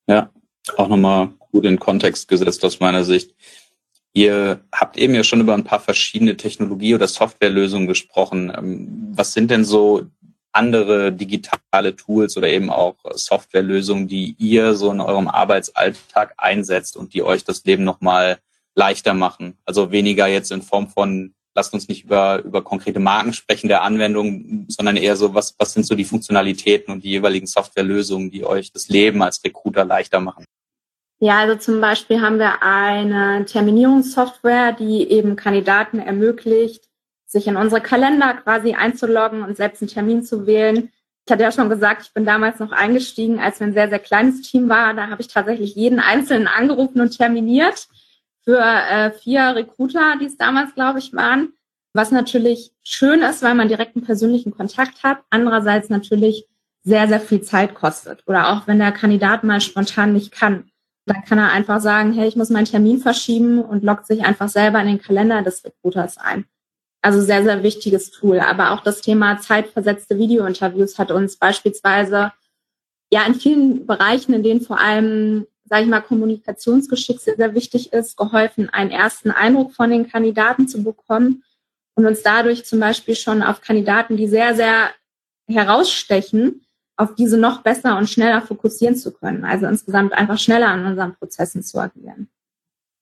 Ja, 0.08 0.30
auch 0.76 0.88
nochmal 0.88 1.32
gut 1.52 1.64
in 1.64 1.78
Kontext 1.78 2.28
gesetzt 2.28 2.64
aus 2.64 2.80
meiner 2.80 3.04
Sicht. 3.04 3.34
Ihr 4.14 4.64
habt 4.72 4.96
eben 4.96 5.14
ja 5.14 5.24
schon 5.24 5.40
über 5.40 5.54
ein 5.54 5.64
paar 5.64 5.80
verschiedene 5.80 6.36
Technologie- 6.36 6.94
oder 6.94 7.08
Softwarelösungen 7.08 7.88
gesprochen. 7.88 8.52
Ähm, 8.56 9.12
was 9.14 9.32
sind 9.32 9.50
denn 9.50 9.64
so 9.64 10.06
andere 10.52 11.12
digitale 11.12 11.96
Tools 11.96 12.36
oder 12.36 12.48
eben 12.48 12.70
auch 12.70 12.96
Softwarelösungen, 13.14 14.08
die 14.08 14.34
ihr 14.38 14.74
so 14.74 14.90
in 14.90 15.00
eurem 15.00 15.28
Arbeitsalltag 15.28 16.34
einsetzt 16.36 16.96
und 16.96 17.14
die 17.14 17.22
euch 17.22 17.44
das 17.44 17.64
Leben 17.64 17.84
nochmal 17.84 18.38
leichter 18.74 19.14
machen? 19.14 19.58
Also 19.64 19.90
weniger 19.90 20.26
jetzt 20.26 20.52
in 20.52 20.62
Form 20.62 20.88
von 20.88 21.34
lasst 21.54 21.74
uns 21.74 21.88
nicht 21.88 22.04
über, 22.04 22.42
über 22.42 22.62
konkrete 22.62 23.00
Marken 23.00 23.32
sprechen 23.32 23.68
der 23.68 23.82
Anwendung, 23.82 24.66
sondern 24.68 24.96
eher 24.96 25.16
so, 25.16 25.34
was, 25.34 25.54
was 25.58 25.74
sind 25.74 25.86
so 25.86 25.94
die 25.94 26.04
Funktionalitäten 26.04 26.92
und 26.92 27.04
die 27.04 27.10
jeweiligen 27.10 27.46
Softwarelösungen, 27.46 28.30
die 28.30 28.44
euch 28.44 28.72
das 28.72 28.88
Leben 28.88 29.22
als 29.22 29.42
Recruiter 29.44 29.84
leichter 29.84 30.20
machen? 30.20 30.44
Ja, 31.20 31.38
also 31.38 31.54
zum 31.56 31.80
Beispiel 31.80 32.20
haben 32.20 32.38
wir 32.38 32.62
eine 32.62 33.44
Terminierungssoftware, 33.44 34.72
die 34.72 35.08
eben 35.08 35.36
Kandidaten 35.36 36.00
ermöglicht, 36.00 36.88
sich 37.32 37.46
in 37.46 37.56
unsere 37.56 37.80
Kalender 37.80 38.34
quasi 38.34 38.74
einzuloggen 38.74 39.42
und 39.42 39.56
selbst 39.56 39.82
einen 39.82 39.90
Termin 39.90 40.22
zu 40.22 40.46
wählen. 40.46 40.90
Ich 41.24 41.32
hatte 41.32 41.42
ja 41.42 41.52
schon 41.52 41.70
gesagt, 41.70 42.02
ich 42.02 42.12
bin 42.12 42.26
damals 42.26 42.58
noch 42.58 42.72
eingestiegen, 42.72 43.38
als 43.38 43.58
wir 43.58 43.68
ein 43.68 43.72
sehr, 43.72 43.88
sehr 43.88 43.98
kleines 43.98 44.42
Team 44.42 44.68
war. 44.68 44.92
Da 44.92 45.08
habe 45.08 45.22
ich 45.22 45.28
tatsächlich 45.28 45.74
jeden 45.74 45.98
Einzelnen 45.98 46.46
angerufen 46.46 47.00
und 47.00 47.16
terminiert 47.16 47.88
für 48.44 48.58
äh, 48.58 49.12
vier 49.12 49.54
Recruiter, 49.54 50.16
die 50.20 50.26
es 50.26 50.36
damals, 50.36 50.74
glaube 50.74 50.98
ich, 50.98 51.14
waren. 51.14 51.54
Was 51.94 52.10
natürlich 52.10 52.72
schön 52.82 53.20
ist, 53.20 53.42
weil 53.42 53.54
man 53.54 53.68
direkt 53.68 53.96
einen 53.96 54.04
persönlichen 54.04 54.52
Kontakt 54.52 55.02
hat. 55.02 55.18
Andererseits 55.30 55.88
natürlich 55.88 56.46
sehr, 56.84 57.06
sehr 57.08 57.20
viel 57.20 57.42
Zeit 57.42 57.74
kostet. 57.74 58.24
Oder 58.26 58.52
auch 58.52 58.66
wenn 58.66 58.78
der 58.78 58.92
Kandidat 58.92 59.44
mal 59.44 59.60
spontan 59.60 60.12
nicht 60.12 60.32
kann. 60.32 60.70
Dann 61.06 61.24
kann 61.24 61.38
er 61.38 61.52
einfach 61.52 61.80
sagen, 61.80 62.12
hey, 62.12 62.28
ich 62.28 62.36
muss 62.36 62.50
meinen 62.50 62.64
Termin 62.64 62.98
verschieben 62.98 63.60
und 63.62 63.84
loggt 63.84 64.06
sich 64.06 64.24
einfach 64.24 64.48
selber 64.48 64.80
in 64.80 64.86
den 64.86 65.02
Kalender 65.02 65.42
des 65.42 65.64
Recruiters 65.64 66.18
ein. 66.18 66.46
Also 67.02 67.20
sehr, 67.20 67.42
sehr 67.42 67.62
wichtiges 67.62 68.10
Tool. 68.10 68.40
Aber 68.40 68.70
auch 68.70 68.80
das 68.80 69.00
Thema 69.00 69.38
zeitversetzte 69.38 70.18
Videointerviews 70.18 70.98
hat 70.98 71.10
uns 71.10 71.36
beispielsweise 71.36 72.32
ja 73.10 73.26
in 73.26 73.34
vielen 73.34 73.86
Bereichen, 73.86 74.32
in 74.32 74.42
denen 74.42 74.60
vor 74.60 74.78
allem 74.78 75.46
sage 75.72 75.84
ich 75.84 75.88
mal, 75.88 76.02
Kommunikationsgeschick 76.02 77.18
sehr, 77.18 77.36
sehr 77.36 77.54
wichtig 77.54 77.94
ist, 77.94 78.18
geholfen, 78.18 78.68
einen 78.68 78.90
ersten 78.90 79.30
Eindruck 79.30 79.72
von 79.72 79.88
den 79.88 80.06
Kandidaten 80.06 80.68
zu 80.68 80.82
bekommen 80.82 81.44
und 81.94 82.04
uns 82.04 82.22
dadurch 82.22 82.66
zum 82.66 82.78
Beispiel 82.78 83.16
schon 83.16 83.42
auf 83.42 83.62
Kandidaten, 83.62 84.18
die 84.18 84.28
sehr, 84.28 84.54
sehr 84.54 84.90
herausstechen, 85.48 86.66
auf 86.98 87.14
diese 87.14 87.38
noch 87.38 87.62
besser 87.62 87.96
und 87.96 88.10
schneller 88.10 88.42
fokussieren 88.42 88.96
zu 88.96 89.12
können. 89.12 89.46
Also 89.46 89.64
insgesamt 89.66 90.12
einfach 90.12 90.38
schneller 90.38 90.68
an 90.68 90.84
unseren 90.84 91.14
Prozessen 91.14 91.62
zu 91.62 91.78
agieren. 91.78 92.28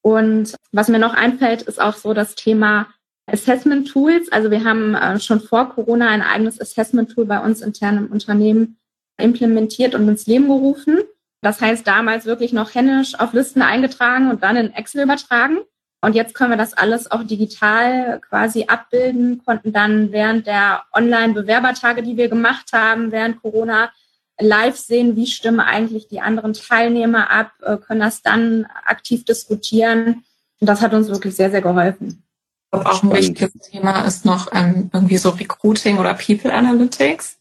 Und 0.02 0.54
was 0.70 0.86
mir 0.86 1.00
noch 1.00 1.14
einfällt, 1.14 1.62
ist 1.62 1.80
auch 1.80 1.94
so 1.94 2.14
das 2.14 2.36
Thema 2.36 2.86
Assessment 3.26 3.88
Tools. 3.88 4.30
Also 4.32 4.50
wir 4.50 4.64
haben 4.64 4.94
äh, 4.94 5.20
schon 5.20 5.40
vor 5.40 5.70
Corona 5.70 6.08
ein 6.08 6.22
eigenes 6.22 6.60
Assessment 6.60 7.12
Tool 7.12 7.26
bei 7.26 7.40
uns 7.40 7.60
intern 7.60 7.98
im 7.98 8.06
Unternehmen 8.12 8.78
implementiert 9.18 9.94
und 9.94 10.08
ins 10.08 10.26
Leben 10.26 10.48
gerufen. 10.48 10.98
Das 11.42 11.60
heißt, 11.60 11.86
damals 11.86 12.26
wirklich 12.26 12.52
noch 12.52 12.74
händisch 12.74 13.18
auf 13.18 13.32
Listen 13.32 13.62
eingetragen 13.62 14.30
und 14.30 14.42
dann 14.42 14.56
in 14.56 14.72
Excel 14.72 15.04
übertragen. 15.04 15.58
Und 16.02 16.14
jetzt 16.14 16.34
können 16.34 16.50
wir 16.50 16.56
das 16.56 16.74
alles 16.74 17.10
auch 17.10 17.24
digital 17.24 18.20
quasi 18.20 18.64
abbilden, 18.68 19.42
konnten 19.44 19.72
dann 19.72 20.12
während 20.12 20.46
der 20.46 20.82
Online-Bewerbertage, 20.94 22.02
die 22.02 22.16
wir 22.16 22.28
gemacht 22.28 22.72
haben, 22.72 23.12
während 23.12 23.42
Corona, 23.42 23.90
live 24.38 24.76
sehen, 24.76 25.16
wie 25.16 25.26
stimmen 25.26 25.60
eigentlich 25.60 26.08
die 26.08 26.20
anderen 26.20 26.54
Teilnehmer 26.54 27.30
ab, 27.30 27.52
äh, 27.60 27.76
können 27.76 28.00
das 28.00 28.22
dann 28.22 28.66
aktiv 28.84 29.26
diskutieren. 29.26 30.24
Und 30.60 30.66
das 30.66 30.80
hat 30.80 30.94
uns 30.94 31.08
wirklich 31.08 31.36
sehr, 31.36 31.50
sehr 31.50 31.60
geholfen. 31.60 32.22
Auch 32.72 33.02
ein 33.02 33.12
wichtiges 33.12 33.52
Thema 33.70 34.02
ist 34.02 34.24
noch 34.24 34.48
ähm, 34.52 34.90
irgendwie 34.92 35.16
so 35.16 35.30
Recruiting 35.30 35.98
oder 35.98 36.14
People 36.14 36.52
Analytics. 36.52 37.40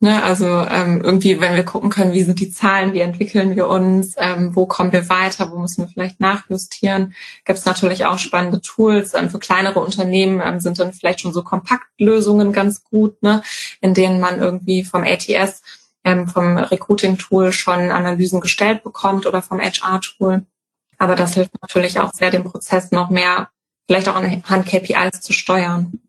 Ne, 0.00 0.22
also 0.22 0.44
ähm, 0.44 1.00
irgendwie, 1.02 1.40
wenn 1.40 1.54
wir 1.54 1.64
gucken 1.64 1.88
können, 1.88 2.12
wie 2.12 2.24
sind 2.24 2.38
die 2.38 2.50
Zahlen, 2.50 2.92
wie 2.92 3.00
entwickeln 3.00 3.56
wir 3.56 3.68
uns, 3.68 4.14
ähm, 4.18 4.54
wo 4.54 4.66
kommen 4.66 4.92
wir 4.92 5.08
weiter, 5.08 5.50
wo 5.50 5.56
müssen 5.58 5.82
wir 5.82 5.88
vielleicht 5.88 6.20
nachjustieren, 6.20 7.14
gibt 7.46 7.58
es 7.58 7.64
natürlich 7.64 8.04
auch 8.04 8.18
spannende 8.18 8.60
Tools. 8.60 9.14
Ähm, 9.14 9.30
für 9.30 9.38
kleinere 9.38 9.80
Unternehmen 9.80 10.42
ähm, 10.44 10.60
sind 10.60 10.78
dann 10.78 10.92
vielleicht 10.92 11.20
schon 11.20 11.32
so 11.32 11.42
Kompaktlösungen 11.42 12.52
ganz 12.52 12.84
gut, 12.84 13.22
ne, 13.22 13.42
in 13.80 13.94
denen 13.94 14.20
man 14.20 14.40
irgendwie 14.40 14.84
vom 14.84 15.04
ATS, 15.04 15.62
ähm, 16.04 16.28
vom 16.28 16.58
Recruiting-Tool 16.58 17.52
schon 17.52 17.90
Analysen 17.90 18.42
gestellt 18.42 18.82
bekommt 18.82 19.24
oder 19.24 19.40
vom 19.40 19.58
HR-Tool. 19.58 20.44
Aber 20.98 21.16
das 21.16 21.32
hilft 21.32 21.52
natürlich 21.62 21.98
auch 21.98 22.12
sehr, 22.12 22.30
den 22.30 22.44
Prozess 22.44 22.90
noch 22.90 23.08
mehr, 23.08 23.48
vielleicht 23.86 24.08
auch 24.08 24.16
anhand 24.16 24.66
KPIs 24.66 25.20
zu 25.20 25.32
steuern. 25.32 26.00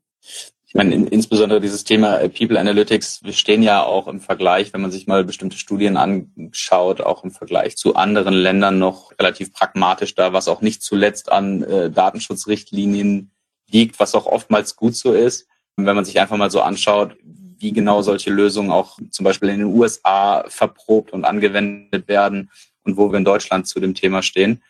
Ich 0.68 0.78
meine, 0.78 0.94
in, 0.94 1.08
insbesondere 1.08 1.62
dieses 1.62 1.86
Thema 1.86 2.18
äh, 2.18 2.28
People 2.28 2.60
Analytics, 2.60 3.24
wir 3.24 3.32
stehen 3.32 3.64
ja 3.64 3.84
auch 3.84 4.08
im 4.08 4.20
Vergleich, 4.20 4.74
wenn 4.74 4.82
man 4.82 4.92
sich 4.92 5.08
mal 5.08 5.24
bestimmte 5.24 5.58
Studien 5.58 5.96
anschaut, 5.96 7.00
auch 7.00 7.24
im 7.24 7.32
Vergleich 7.32 7.78
zu 7.78 7.96
anderen 7.96 8.34
Ländern 8.34 8.78
noch 8.78 9.14
relativ 9.18 9.54
pragmatisch 9.54 10.16
da, 10.16 10.34
was 10.34 10.50
auch 10.50 10.60
nicht 10.60 10.84
zuletzt 10.84 11.32
an 11.32 11.64
äh, 11.64 11.90
Datenschutzrichtlinien 11.90 13.32
liegt, 13.70 14.00
was 14.02 14.16
auch 14.16 14.26
oftmals 14.26 14.76
gut 14.76 14.96
so 14.96 15.14
ist. 15.14 15.48
Und 15.78 15.86
wenn 15.86 15.96
man 15.96 16.06
sich 16.06 16.20
einfach 16.20 16.38
mal 16.38 16.52
so 16.52 16.62
anschaut, 16.62 17.16
wie 17.58 17.72
genau 17.72 18.02
solche 18.02 18.32
Lösungen 18.32 18.72
auch 18.72 19.00
zum 19.12 19.24
Beispiel 19.24 19.50
in 19.50 19.60
den 19.60 19.74
USA 19.74 20.44
verprobt 20.50 21.14
und 21.14 21.26
angewendet 21.26 22.08
werden 22.08 22.52
und 22.84 22.98
wo 22.98 23.12
wir 23.12 23.18
in 23.18 23.26
Deutschland 23.26 23.68
zu 23.68 23.80
dem 23.80 23.96
Thema 23.96 24.22
stehen. 24.22 24.62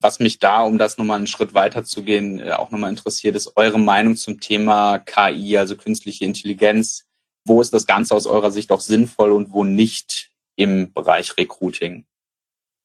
Was 0.00 0.20
mich 0.20 0.38
da, 0.38 0.62
um 0.62 0.78
das 0.78 0.96
nochmal 0.96 1.16
einen 1.16 1.26
Schritt 1.26 1.54
weiter 1.54 1.84
zu 1.84 2.02
gehen, 2.02 2.40
äh, 2.40 2.52
auch 2.52 2.70
nochmal 2.70 2.90
interessiert, 2.90 3.34
ist 3.34 3.56
eure 3.56 3.78
Meinung 3.78 4.16
zum 4.16 4.40
Thema 4.40 4.98
KI, 4.98 5.58
also 5.58 5.76
künstliche 5.76 6.24
Intelligenz. 6.24 7.04
Wo 7.44 7.60
ist 7.60 7.72
das 7.72 7.86
Ganze 7.86 8.14
aus 8.14 8.26
eurer 8.26 8.50
Sicht 8.50 8.70
auch 8.70 8.80
sinnvoll 8.80 9.32
und 9.32 9.52
wo 9.52 9.64
nicht 9.64 10.30
im 10.56 10.92
Bereich 10.92 11.36
Recruiting? 11.36 12.04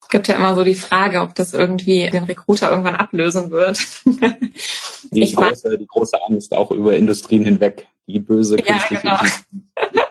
Es 0.01 0.09
gibt 0.09 0.27
ja 0.27 0.35
immer 0.35 0.55
so 0.55 0.63
die 0.63 0.75
Frage, 0.75 1.21
ob 1.21 1.33
das 1.35 1.53
irgendwie 1.53 2.09
den 2.09 2.25
Recruiter 2.25 2.69
irgendwann 2.69 2.95
ablösen 2.95 3.51
wird. 3.51 3.79
die, 5.11 5.31
große, 5.35 5.77
die 5.77 5.87
große 5.87 6.17
Angst 6.27 6.53
auch 6.53 6.71
über 6.71 6.95
Industrien 6.95 7.45
hinweg, 7.45 7.87
die 8.07 8.19
böse 8.19 8.57
künstliche 8.57 9.07
ja, 9.07 9.17
genau. 9.17 9.25
ich 9.25 10.01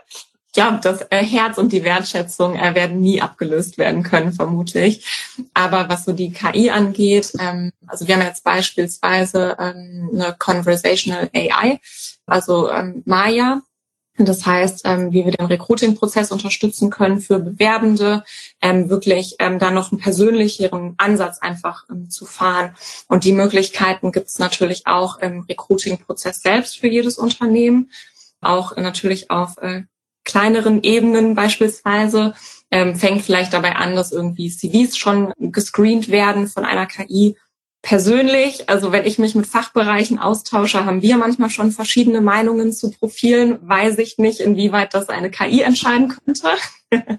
glaube, 0.52 0.80
das 0.82 1.02
äh, 1.10 1.24
Herz 1.24 1.58
und 1.58 1.72
die 1.72 1.84
Wertschätzung 1.84 2.56
äh, 2.56 2.74
werden 2.74 3.00
nie 3.00 3.20
abgelöst 3.20 3.78
werden 3.78 4.02
können, 4.02 4.32
vermutlich. 4.32 5.06
Aber 5.54 5.88
was 5.88 6.04
so 6.04 6.12
die 6.12 6.32
KI 6.32 6.70
angeht, 6.70 7.32
ähm, 7.38 7.72
also 7.86 8.06
wir 8.06 8.14
haben 8.14 8.22
jetzt 8.22 8.44
beispielsweise 8.44 9.56
ähm, 9.58 10.10
eine 10.12 10.36
Conversational 10.38 11.30
AI, 11.34 11.80
also 12.26 12.70
ähm, 12.70 13.02
Maya. 13.04 13.62
Das 14.18 14.44
heißt, 14.44 14.84
wie 14.84 15.24
wir 15.24 15.32
den 15.32 15.46
Recruiting-Prozess 15.46 16.30
unterstützen 16.32 16.90
können 16.90 17.22
für 17.22 17.38
Bewerbende, 17.38 18.24
wirklich 18.60 19.36
da 19.38 19.70
noch 19.70 19.90
einen 19.90 20.02
persönlicheren 20.02 20.94
Ansatz 20.98 21.38
einfach 21.38 21.86
zu 22.10 22.26
fahren. 22.26 22.76
Und 23.08 23.24
die 23.24 23.32
Möglichkeiten 23.32 24.12
gibt 24.12 24.28
es 24.28 24.38
natürlich 24.38 24.86
auch 24.86 25.18
im 25.18 25.40
Recruiting-Prozess 25.48 26.42
selbst 26.42 26.78
für 26.78 26.88
jedes 26.88 27.16
Unternehmen 27.16 27.90
auch 28.42 28.76
natürlich 28.76 29.30
auf 29.30 29.56
äh, 29.58 29.84
kleineren 30.24 30.82
Ebenen 30.82 31.34
beispielsweise 31.34 32.34
ähm, 32.70 32.96
fängt 32.96 33.22
vielleicht 33.22 33.52
dabei 33.52 33.76
an, 33.76 33.96
dass 33.96 34.12
irgendwie 34.12 34.50
CVs 34.50 34.96
schon 34.96 35.32
gescreent 35.38 36.08
werden 36.08 36.48
von 36.48 36.64
einer 36.64 36.86
KI 36.86 37.36
persönlich, 37.82 38.68
also 38.70 38.92
wenn 38.92 39.04
ich 39.04 39.18
mich 39.18 39.34
mit 39.34 39.46
Fachbereichen 39.46 40.18
austausche, 40.18 40.86
haben 40.86 41.02
wir 41.02 41.16
manchmal 41.16 41.50
schon 41.50 41.72
verschiedene 41.72 42.20
Meinungen 42.20 42.72
zu 42.72 42.92
Profilen. 42.92 43.58
Weiß 43.68 43.98
ich 43.98 44.18
nicht, 44.18 44.40
inwieweit 44.40 44.94
das 44.94 45.08
eine 45.08 45.30
KI 45.30 45.62
entscheiden 45.62 46.08
könnte. 46.08 46.48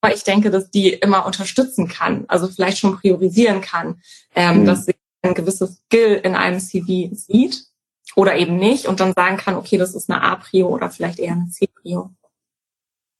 Aber 0.00 0.14
ich 0.14 0.22
denke, 0.22 0.50
dass 0.50 0.70
die 0.70 0.90
immer 0.90 1.26
unterstützen 1.26 1.88
kann, 1.88 2.24
also 2.28 2.46
vielleicht 2.46 2.78
schon 2.78 2.96
priorisieren 2.96 3.60
kann, 3.60 4.00
ähm, 4.34 4.60
mhm. 4.60 4.64
dass 4.66 4.86
sie 4.86 4.94
ein 5.22 5.34
gewisses 5.34 5.82
Skill 5.86 6.20
in 6.22 6.36
einem 6.36 6.60
CV 6.60 7.14
sieht 7.14 7.64
oder 8.14 8.36
eben 8.36 8.56
nicht 8.56 8.86
und 8.86 9.00
dann 9.00 9.12
sagen 9.14 9.36
kann, 9.36 9.56
okay, 9.56 9.78
das 9.78 9.94
ist 9.94 10.08
eine 10.08 10.22
A-Prio 10.22 10.68
oder 10.68 10.90
vielleicht 10.90 11.18
eher 11.18 11.32
eine 11.32 11.50
C-Prio. 11.50 12.10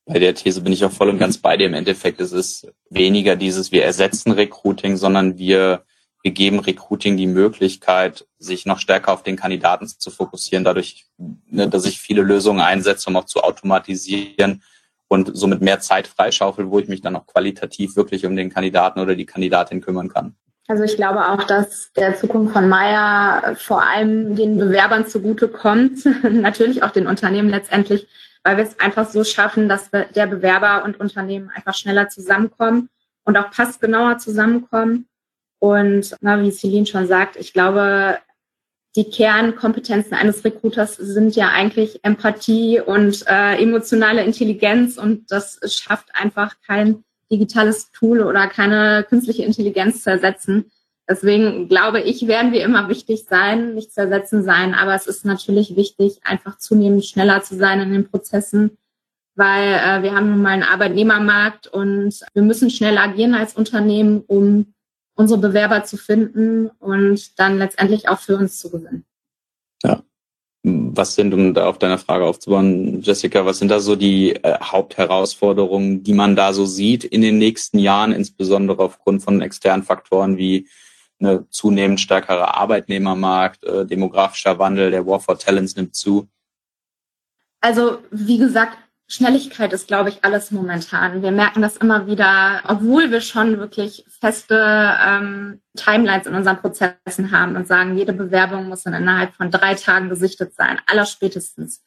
Bei 0.09 0.19
der 0.19 0.35
These 0.35 0.63
bin 0.63 0.73
ich 0.73 0.85
auch 0.87 0.91
voll 0.91 1.11
und 1.11 1.19
ganz 1.19 1.37
bei 1.37 1.59
dir. 1.59 1.67
Im 1.67 1.75
Endeffekt 1.75 2.19
ist 2.21 2.33
es 2.33 2.67
weniger 2.89 3.37
dieses, 3.37 3.73
wir 3.73 3.85
ersetzen 3.85 4.33
Recruiting, 4.33 4.97
sondern 4.97 5.37
wir, 5.37 5.83
wir 6.23 6.33
geben 6.33 6.61
Recruiting 6.61 7.19
die 7.19 7.27
Möglichkeit, 7.27 8.27
sich 8.39 8.65
noch 8.65 8.79
stärker 8.79 9.13
auf 9.13 9.23
den 9.23 9.37
Kandidaten 9.37 9.87
zu 9.87 10.11
fokussieren, 10.11 10.65
dadurch, 10.65 11.05
ne, 11.19 11.69
dass 11.69 11.85
ich 11.85 12.01
viele 12.01 12.23
Lösungen 12.23 12.63
einsetze, 12.63 13.11
um 13.11 13.17
auch 13.17 13.27
zu 13.27 13.43
automatisieren 13.43 14.63
und 15.09 15.37
somit 15.37 15.61
mehr 15.61 15.81
Zeit 15.81 16.07
freischaufel, 16.07 16.71
wo 16.71 16.79
ich 16.79 16.89
mich 16.89 17.03
dann 17.03 17.15
auch 17.15 17.27
qualitativ 17.27 17.95
wirklich 17.95 18.25
um 18.25 18.35
den 18.35 18.49
Kandidaten 18.49 19.01
oder 19.01 19.15
die 19.15 19.27
Kandidatin 19.27 19.83
kümmern 19.83 20.09
kann. 20.09 20.35
Also 20.69 20.85
ich 20.85 20.97
glaube 20.97 21.29
auch, 21.29 21.45
dass 21.45 21.93
der 21.93 22.17
Zukunft 22.17 22.55
von 22.55 22.69
Meier 22.69 23.57
vor 23.57 23.83
allem 23.83 24.37
den 24.37 24.57
Bewerbern 24.57 25.07
zugute 25.07 25.49
kommt, 25.49 26.05
natürlich 26.23 26.83
auch 26.83 26.93
den 26.93 27.07
Unternehmen 27.07 27.51
letztendlich, 27.51 28.07
weil 28.45 28.57
wir 28.57 28.65
es 28.65 28.79
einfach 28.81 29.09
so 29.09 29.25
schaffen, 29.25 29.69
dass 29.69 29.91
der 29.91 30.27
Bewerber 30.27 30.85
und 30.85 31.01
Unternehmen 31.01 31.51
einfach 31.55 31.75
schneller 31.75 32.09
zusammenkommen 32.09 32.89
und 33.25 33.37
auch 33.37 33.51
passgenauer 33.51 34.19
zusammenkommen. 34.19 35.07
Und 35.59 36.15
na, 36.21 36.41
wie 36.41 36.53
Celine 36.53 36.87
schon 36.87 37.07
sagt, 37.07 37.37
ich 37.37 37.53
glaube, 37.53 38.19
die 38.97 39.11
Kernkompetenzen 39.11 40.15
eines 40.15 40.45
Recruiters 40.45 40.97
sind 40.97 41.37
ja 41.37 41.51
eigentlich 41.51 42.01
Empathie 42.05 42.81
und 42.81 43.25
äh, 43.29 43.63
emotionale 43.63 44.25
Intelligenz 44.25 44.97
und 44.99 45.31
das 45.31 45.61
schafft 45.67 46.09
einfach 46.15 46.57
kein 46.67 47.05
digitales 47.31 47.91
Tool 47.91 48.23
oder 48.23 48.47
keine 48.49 49.05
künstliche 49.09 49.45
Intelligenz 49.45 50.03
zu 50.03 50.11
ersetzen. 50.11 50.71
Deswegen 51.09 51.69
glaube 51.69 52.03
ich, 52.03 52.27
werden 52.27 52.53
wir 52.53 52.63
immer 52.63 52.89
wichtig 52.91 53.25
sein, 53.25 53.75
nicht 53.75 53.93
zu 53.93 54.03
ersetzen 54.03 54.43
sein. 54.43 54.75
Aber 54.75 54.95
es 54.95 55.07
ist 55.07 55.25
natürlich 55.25 55.75
wichtig, 55.75 56.21
einfach 56.23 56.59
zunehmend 56.59 57.07
schneller 57.07 57.43
zu 57.43 57.57
sein 57.57 57.81
in 57.81 57.93
den 57.93 58.11
Prozessen, 58.11 58.77
weil 59.35 59.73
äh, 59.73 60.03
wir 60.03 60.15
haben 60.15 60.31
nun 60.31 60.43
mal 60.43 60.51
einen 60.51 60.65
Arbeitnehmermarkt 60.65 61.67
und 61.67 62.21
wir 62.35 62.43
müssen 62.43 62.69
schnell 62.69 62.99
agieren 62.99 63.35
als 63.35 63.55
Unternehmen, 63.55 64.23
um 64.27 64.75
unsere 65.15 65.41
Bewerber 65.41 65.85
zu 65.85 65.97
finden 65.97 66.69
und 66.79 67.39
dann 67.39 67.59
letztendlich 67.59 68.09
auch 68.09 68.21
für 68.21 68.37
uns 68.37 68.61
zu 68.61 68.71
gewinnen. 68.71 69.05
Ja. 69.83 70.03
Was 70.63 71.15
sind, 71.15 71.33
um 71.33 71.55
da 71.55 71.67
auf 71.67 71.79
deine 71.79 71.99
Frage 71.99 72.25
aufzubauen, 72.25 73.01
Jessica, 73.01 73.47
was 73.47 73.61
sind 73.61 73.69
da 73.69 73.81
so 73.81 73.97
die 73.97 74.35
äh, 74.35 74.59
Hauptherausforderungen, 74.61 76.03
die 76.03 76.13
man 76.13 76.37
da 76.37 76.53
so 76.53 76.67
sieht 76.67 77.05
in 77.05 77.23
den 77.23 77.39
nächsten 77.39 77.79
Jahren, 77.79 78.13
insbesondere 78.13 78.83
aufgrund 78.83 79.23
von 79.23 79.41
externen 79.41 79.85
Faktoren 79.85 80.37
wie 80.37 80.69
eine 81.21 81.49
zunehmend 81.51 82.01
stärkere 82.01 82.55
Arbeitnehmermarkt, 82.57 83.65
äh, 83.65 83.87
demografischer 83.87 84.59
Wandel, 84.59 84.91
der 84.91 85.07
War 85.07 85.21
for 85.21 85.39
Talents 85.39 85.77
nimmt 85.77 85.95
zu? 85.95 86.29
Also, 87.61 87.99
wie 88.11 88.39
gesagt, 88.39 88.79
Schnelligkeit 89.11 89.73
ist, 89.73 89.89
glaube 89.89 90.11
ich, 90.11 90.23
alles 90.23 90.51
momentan. 90.51 91.23
Wir 91.23 91.31
merken 91.31 91.63
das 91.63 91.79
immer 91.79 92.07
wieder, 92.07 92.61
obwohl 92.69 93.11
wir 93.11 93.23
schon 93.23 93.59
wirklich 93.59 94.05
feste 94.21 94.95
ähm, 95.03 95.63
Timelines 95.77 96.27
in 96.27 96.35
unseren 96.35 96.61
Prozessen 96.61 97.33
haben 97.33 97.57
und 97.57 97.67
sagen, 97.67 97.97
jede 97.97 98.13
Bewerbung 98.13 98.69
muss 98.69 98.83
dann 98.83 98.93
innerhalb 98.93 99.35
von 99.35 99.51
drei 99.51 99.75
Tagen 99.75 100.11
gesichtet 100.11 100.55
sein, 100.55 100.79
allerspätestens. 100.87 101.83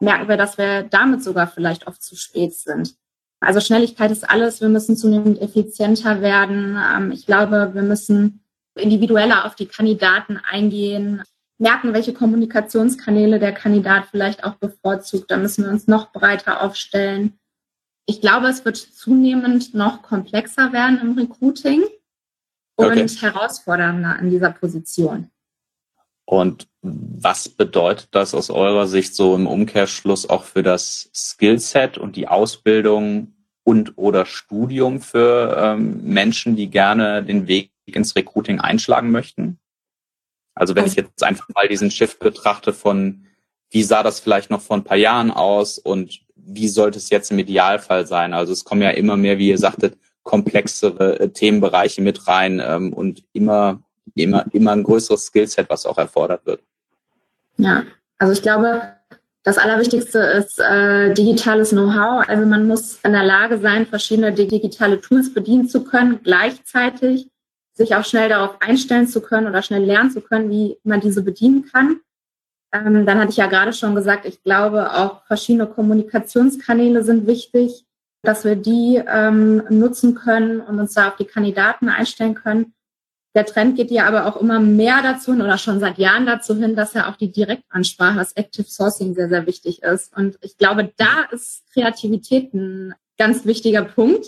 Merken 0.00 0.28
wir, 0.28 0.36
dass 0.36 0.58
wir 0.58 0.82
damit 0.82 1.24
sogar 1.24 1.46
vielleicht 1.46 1.86
oft 1.86 2.02
zu 2.02 2.14
spät 2.14 2.54
sind. 2.54 2.94
Also 3.40 3.60
Schnelligkeit 3.60 4.10
ist 4.10 4.28
alles. 4.28 4.60
Wir 4.60 4.68
müssen 4.68 4.98
zunehmend 4.98 5.40
effizienter 5.40 6.20
werden. 6.20 6.76
Ähm, 6.76 7.10
ich 7.10 7.24
glaube, 7.24 7.70
wir 7.72 7.82
müssen 7.82 8.45
individueller 8.76 9.44
auf 9.44 9.54
die 9.54 9.66
Kandidaten 9.66 10.38
eingehen 10.38 11.22
merken, 11.58 11.94
welche 11.94 12.12
Kommunikationskanäle 12.12 13.38
der 13.38 13.52
Kandidat 13.52 14.06
vielleicht 14.10 14.44
auch 14.44 14.54
bevorzugt. 14.54 15.30
Da 15.30 15.36
müssen 15.36 15.64
wir 15.64 15.70
uns 15.70 15.86
noch 15.86 16.12
breiter 16.12 16.62
aufstellen. 16.62 17.38
Ich 18.06 18.20
glaube, 18.20 18.48
es 18.48 18.64
wird 18.64 18.76
zunehmend 18.76 19.74
noch 19.74 20.02
komplexer 20.02 20.72
werden 20.72 21.00
im 21.00 21.18
Recruiting 21.18 21.82
und 22.76 22.86
okay. 22.86 23.08
herausfordernder 23.20 24.18
in 24.20 24.30
dieser 24.30 24.50
Position. 24.50 25.30
Und 26.24 26.68
was 26.82 27.48
bedeutet 27.48 28.08
das 28.10 28.34
aus 28.34 28.50
eurer 28.50 28.86
Sicht 28.86 29.14
so 29.14 29.34
im 29.34 29.46
Umkehrschluss 29.46 30.28
auch 30.28 30.44
für 30.44 30.62
das 30.62 31.08
Skillset 31.14 31.98
und 31.98 32.16
die 32.16 32.28
Ausbildung 32.28 33.32
und 33.64 33.96
oder 33.96 34.26
Studium 34.26 35.00
für 35.00 35.56
ähm, 35.58 36.02
Menschen, 36.04 36.56
die 36.56 36.68
gerne 36.68 37.24
den 37.24 37.48
Weg 37.48 37.70
ins 37.94 38.16
Recruiting 38.16 38.60
einschlagen 38.60 39.10
möchten? 39.10 39.58
Also 40.54 40.74
wenn 40.74 40.86
ich 40.86 40.94
jetzt 40.94 41.22
einfach 41.22 41.48
mal 41.54 41.68
diesen 41.68 41.90
Shift 41.90 42.18
betrachte 42.18 42.72
von, 42.72 43.26
wie 43.70 43.82
sah 43.82 44.02
das 44.02 44.20
vielleicht 44.20 44.50
noch 44.50 44.62
vor 44.62 44.76
ein 44.76 44.84
paar 44.84 44.96
Jahren 44.96 45.30
aus 45.30 45.78
und 45.78 46.20
wie 46.34 46.68
sollte 46.68 46.98
es 46.98 47.10
jetzt 47.10 47.30
im 47.30 47.38
Idealfall 47.38 48.06
sein? 48.06 48.32
Also 48.32 48.52
es 48.52 48.64
kommen 48.64 48.82
ja 48.82 48.90
immer 48.90 49.16
mehr, 49.16 49.38
wie 49.38 49.50
ihr 49.50 49.58
sagtet, 49.58 49.98
komplexere 50.22 51.20
äh, 51.20 51.28
Themenbereiche 51.28 52.00
mit 52.00 52.26
rein 52.26 52.60
ähm, 52.64 52.92
und 52.92 53.22
immer, 53.32 53.82
immer, 54.14 54.44
immer 54.52 54.72
ein 54.72 54.82
größeres 54.82 55.26
Skillset, 55.26 55.68
was 55.68 55.86
auch 55.86 55.98
erfordert 55.98 56.46
wird. 56.46 56.62
Ja, 57.58 57.84
also 58.18 58.32
ich 58.32 58.42
glaube, 58.42 58.82
das 59.42 59.58
Allerwichtigste 59.58 60.18
ist 60.18 60.58
äh, 60.58 61.14
digitales 61.14 61.70
Know-how. 61.70 62.28
Also 62.28 62.46
man 62.46 62.66
muss 62.66 62.98
in 63.04 63.12
der 63.12 63.24
Lage 63.24 63.58
sein, 63.58 63.86
verschiedene 63.86 64.32
digitale 64.32 65.00
Tools 65.00 65.32
bedienen 65.32 65.68
zu 65.68 65.84
können, 65.84 66.20
gleichzeitig 66.22 67.28
sich 67.76 67.94
auch 67.94 68.04
schnell 68.04 68.28
darauf 68.28 68.60
einstellen 68.60 69.06
zu 69.06 69.20
können 69.20 69.46
oder 69.46 69.62
schnell 69.62 69.84
lernen 69.84 70.10
zu 70.10 70.22
können, 70.22 70.50
wie 70.50 70.78
man 70.82 71.00
diese 71.00 71.22
bedienen 71.22 71.66
kann. 71.70 72.00
Ähm, 72.72 73.06
dann 73.06 73.18
hatte 73.18 73.30
ich 73.30 73.36
ja 73.36 73.46
gerade 73.46 73.72
schon 73.72 73.94
gesagt, 73.94 74.24
ich 74.24 74.42
glaube 74.42 74.92
auch 74.94 75.24
verschiedene 75.26 75.66
Kommunikationskanäle 75.66 77.04
sind 77.04 77.26
wichtig, 77.26 77.84
dass 78.22 78.44
wir 78.44 78.56
die 78.56 79.00
ähm, 79.06 79.62
nutzen 79.68 80.14
können 80.14 80.60
und 80.60 80.80
uns 80.80 80.94
da 80.94 81.08
auf 81.08 81.16
die 81.16 81.26
Kandidaten 81.26 81.88
einstellen 81.88 82.34
können. 82.34 82.72
Der 83.34 83.44
Trend 83.44 83.76
geht 83.76 83.90
ja 83.90 84.06
aber 84.06 84.24
auch 84.24 84.40
immer 84.40 84.58
mehr 84.58 85.00
dazu 85.02 85.32
hin 85.32 85.42
oder 85.42 85.58
schon 85.58 85.78
seit 85.78 85.98
Jahren 85.98 86.24
dazu 86.24 86.56
hin, 86.56 86.74
dass 86.74 86.94
ja 86.94 87.10
auch 87.10 87.16
die 87.16 87.30
Direktansprache, 87.30 88.16
das 88.16 88.32
Active 88.32 88.66
Sourcing 88.66 89.14
sehr, 89.14 89.28
sehr 89.28 89.46
wichtig 89.46 89.82
ist. 89.82 90.16
Und 90.16 90.38
ich 90.40 90.56
glaube, 90.56 90.90
da 90.96 91.26
ist 91.30 91.62
Kreativität 91.74 92.54
ein 92.54 92.94
ganz 93.18 93.44
wichtiger 93.44 93.82
Punkt 93.82 94.26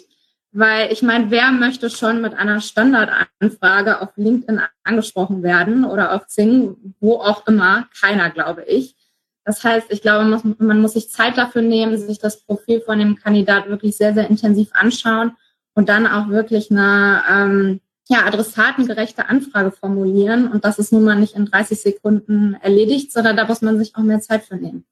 weil 0.53 0.93
ich 0.93 1.03
meine, 1.03 1.31
wer 1.31 1.51
möchte 1.53 1.91
schon 1.91 2.21
mit 2.21 2.35
einer 2.35 2.61
Standardanfrage 2.61 4.01
auf 4.01 4.11
LinkedIn 4.17 4.61
angesprochen 4.83 5.43
werden 5.43 5.85
oder 5.85 6.15
auf 6.15 6.27
Zing, 6.27 6.95
wo 7.01 7.17
auch 7.17 7.47
immer? 7.47 7.87
Keiner, 8.01 8.31
glaube 8.31 8.65
ich. 8.65 8.97
Das 9.45 9.65
heißt, 9.65 9.87
ich 9.91 10.03
glaube, 10.03 10.25
man 10.25 10.31
muss, 10.31 10.59
man 10.59 10.81
muss 10.81 10.93
sich 10.93 11.11
Zeit 11.11 11.39
dafür 11.39 11.63
nehmen, 11.63 11.97
sich 11.99 12.19
das 12.19 12.45
Profil 12.45 12.81
von 12.81 12.99
dem 12.99 13.17
Kandidat 13.17 13.69
wirklich 13.69 13.97
sehr, 13.97 14.15
sehr 14.15 14.29
intensiv 14.29 14.71
anschauen 14.73 15.37
und 15.75 15.89
dann 15.89 16.07
auch 16.07 16.29
wirklich 16.29 16.71
eine 16.71 17.23
ähm, 17.31 17.81
ja, 18.09 18.25
adressatengerechte 18.27 19.29
Anfrage 19.29 19.71
formulieren. 19.71 20.51
Und 20.51 20.65
das 20.65 20.79
ist 20.79 20.93
nun 20.93 21.05
mal 21.05 21.19
nicht 21.19 21.35
in 21.35 21.47
30 21.47 21.81
Sekunden 21.81 22.55
erledigt, 22.61 23.13
sondern 23.13 23.37
da 23.37 23.47
muss 23.47 23.63
man 23.63 23.79
sich 23.79 23.97
auch 23.97 24.03
mehr 24.03 24.21
Zeit 24.21 24.45
für 24.45 24.57
nehmen. 24.57 24.85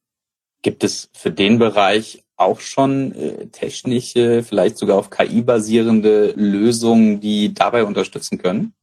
Gibt 0.62 0.84
es 0.84 1.10
für 1.12 1.30
den 1.30 1.58
Bereich 1.58 2.24
auch 2.36 2.60
schon 2.60 3.14
äh, 3.14 3.46
technische, 3.46 4.42
vielleicht 4.42 4.78
sogar 4.78 4.98
auf 4.98 5.10
KI 5.10 5.42
basierende 5.42 6.32
Lösungen, 6.36 7.20
die 7.20 7.54
dabei 7.54 7.84
unterstützen 7.84 8.38
können? 8.38 8.74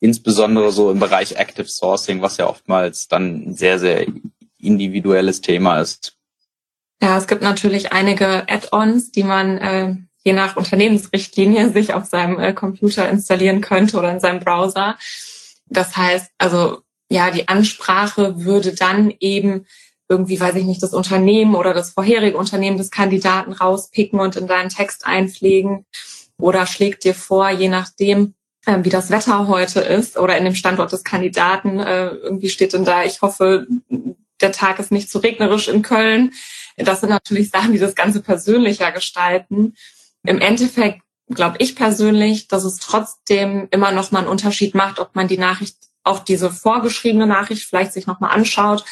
Insbesondere 0.00 0.70
so 0.70 0.90
im 0.90 1.00
Bereich 1.00 1.36
Active 1.36 1.66
Sourcing, 1.66 2.22
was 2.22 2.36
ja 2.36 2.48
oftmals 2.48 3.08
dann 3.08 3.48
ein 3.48 3.54
sehr, 3.54 3.78
sehr 3.78 4.06
individuelles 4.58 5.40
Thema 5.40 5.80
ist. 5.80 6.16
Ja, 7.02 7.18
es 7.18 7.26
gibt 7.26 7.42
natürlich 7.42 7.92
einige 7.92 8.48
Add-ons, 8.48 9.10
die 9.10 9.24
man 9.24 9.58
äh, 9.58 9.96
je 10.24 10.32
nach 10.32 10.56
Unternehmensrichtlinie 10.56 11.70
sich 11.70 11.92
auf 11.92 12.06
seinem 12.06 12.38
äh, 12.38 12.52
Computer 12.52 13.08
installieren 13.08 13.60
könnte 13.60 13.98
oder 13.98 14.10
in 14.10 14.20
seinem 14.20 14.40
Browser. 14.40 14.96
Das 15.66 15.96
heißt, 15.96 16.30
also 16.38 16.80
ja, 17.10 17.30
die 17.30 17.48
Ansprache 17.48 18.44
würde 18.44 18.74
dann 18.74 19.12
eben 19.20 19.66
irgendwie, 20.08 20.38
weiß 20.38 20.56
ich 20.56 20.64
nicht, 20.64 20.82
das 20.82 20.92
Unternehmen 20.92 21.54
oder 21.54 21.72
das 21.72 21.90
vorherige 21.90 22.36
Unternehmen 22.36 22.78
des 22.78 22.90
Kandidaten 22.90 23.52
rauspicken 23.52 24.20
und 24.20 24.36
in 24.36 24.46
deinen 24.46 24.68
Text 24.68 25.06
einpflegen 25.06 25.86
oder 26.38 26.66
schlägt 26.66 27.04
dir 27.04 27.14
vor, 27.14 27.48
je 27.50 27.68
nachdem, 27.68 28.34
äh, 28.66 28.78
wie 28.82 28.90
das 28.90 29.10
Wetter 29.10 29.48
heute 29.48 29.80
ist 29.80 30.18
oder 30.18 30.36
in 30.36 30.44
dem 30.44 30.54
Standort 30.54 30.92
des 30.92 31.04
Kandidaten, 31.04 31.78
äh, 31.78 32.08
irgendwie 32.08 32.48
steht 32.50 32.72
denn 32.72 32.84
da, 32.84 33.04
ich 33.04 33.22
hoffe, 33.22 33.66
der 34.40 34.52
Tag 34.52 34.78
ist 34.78 34.92
nicht 34.92 35.10
zu 35.10 35.18
regnerisch 35.18 35.68
in 35.68 35.82
Köln. 35.82 36.32
Das 36.76 37.00
sind 37.00 37.10
natürlich 37.10 37.50
Sachen, 37.50 37.72
die 37.72 37.78
das 37.78 37.94
Ganze 37.94 38.20
persönlicher 38.20 38.92
gestalten. 38.92 39.74
Im 40.26 40.40
Endeffekt 40.40 41.00
glaube 41.30 41.56
ich 41.60 41.76
persönlich, 41.76 42.48
dass 42.48 42.64
es 42.64 42.76
trotzdem 42.76 43.68
immer 43.70 43.92
noch 43.92 44.10
mal 44.10 44.20
einen 44.20 44.28
Unterschied 44.28 44.74
macht, 44.74 44.98
ob 44.98 45.14
man 45.14 45.28
die 45.28 45.38
Nachricht, 45.38 45.76
auch 46.02 46.18
diese 46.18 46.50
vorgeschriebene 46.50 47.26
Nachricht 47.26 47.66
vielleicht 47.66 47.94
sich 47.94 48.06
noch 48.06 48.20
mal 48.20 48.28
anschaut 48.28 48.84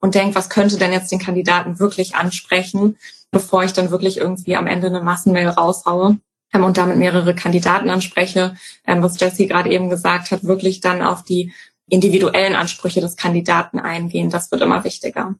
und 0.00 0.14
denkt, 0.14 0.34
was 0.34 0.50
könnte 0.50 0.78
denn 0.78 0.92
jetzt 0.92 1.12
den 1.12 1.18
Kandidaten 1.18 1.78
wirklich 1.78 2.16
ansprechen, 2.16 2.96
bevor 3.30 3.64
ich 3.64 3.72
dann 3.72 3.90
wirklich 3.90 4.18
irgendwie 4.18 4.56
am 4.56 4.66
Ende 4.66 4.88
eine 4.88 5.00
Massenmail 5.00 5.48
raushaue 5.48 6.18
ähm, 6.52 6.64
und 6.64 6.76
damit 6.76 6.96
mehrere 6.96 7.34
Kandidaten 7.34 7.90
anspreche, 7.90 8.56
ähm, 8.86 9.02
was 9.02 9.20
Jessie 9.20 9.46
gerade 9.46 9.70
eben 9.70 9.90
gesagt 9.90 10.30
hat, 10.30 10.44
wirklich 10.44 10.80
dann 10.80 11.02
auf 11.02 11.22
die 11.22 11.52
individuellen 11.88 12.54
Ansprüche 12.54 13.00
des 13.00 13.16
Kandidaten 13.16 13.78
eingehen. 13.78 14.30
Das 14.30 14.50
wird 14.50 14.62
immer 14.62 14.84
wichtiger. 14.84 15.34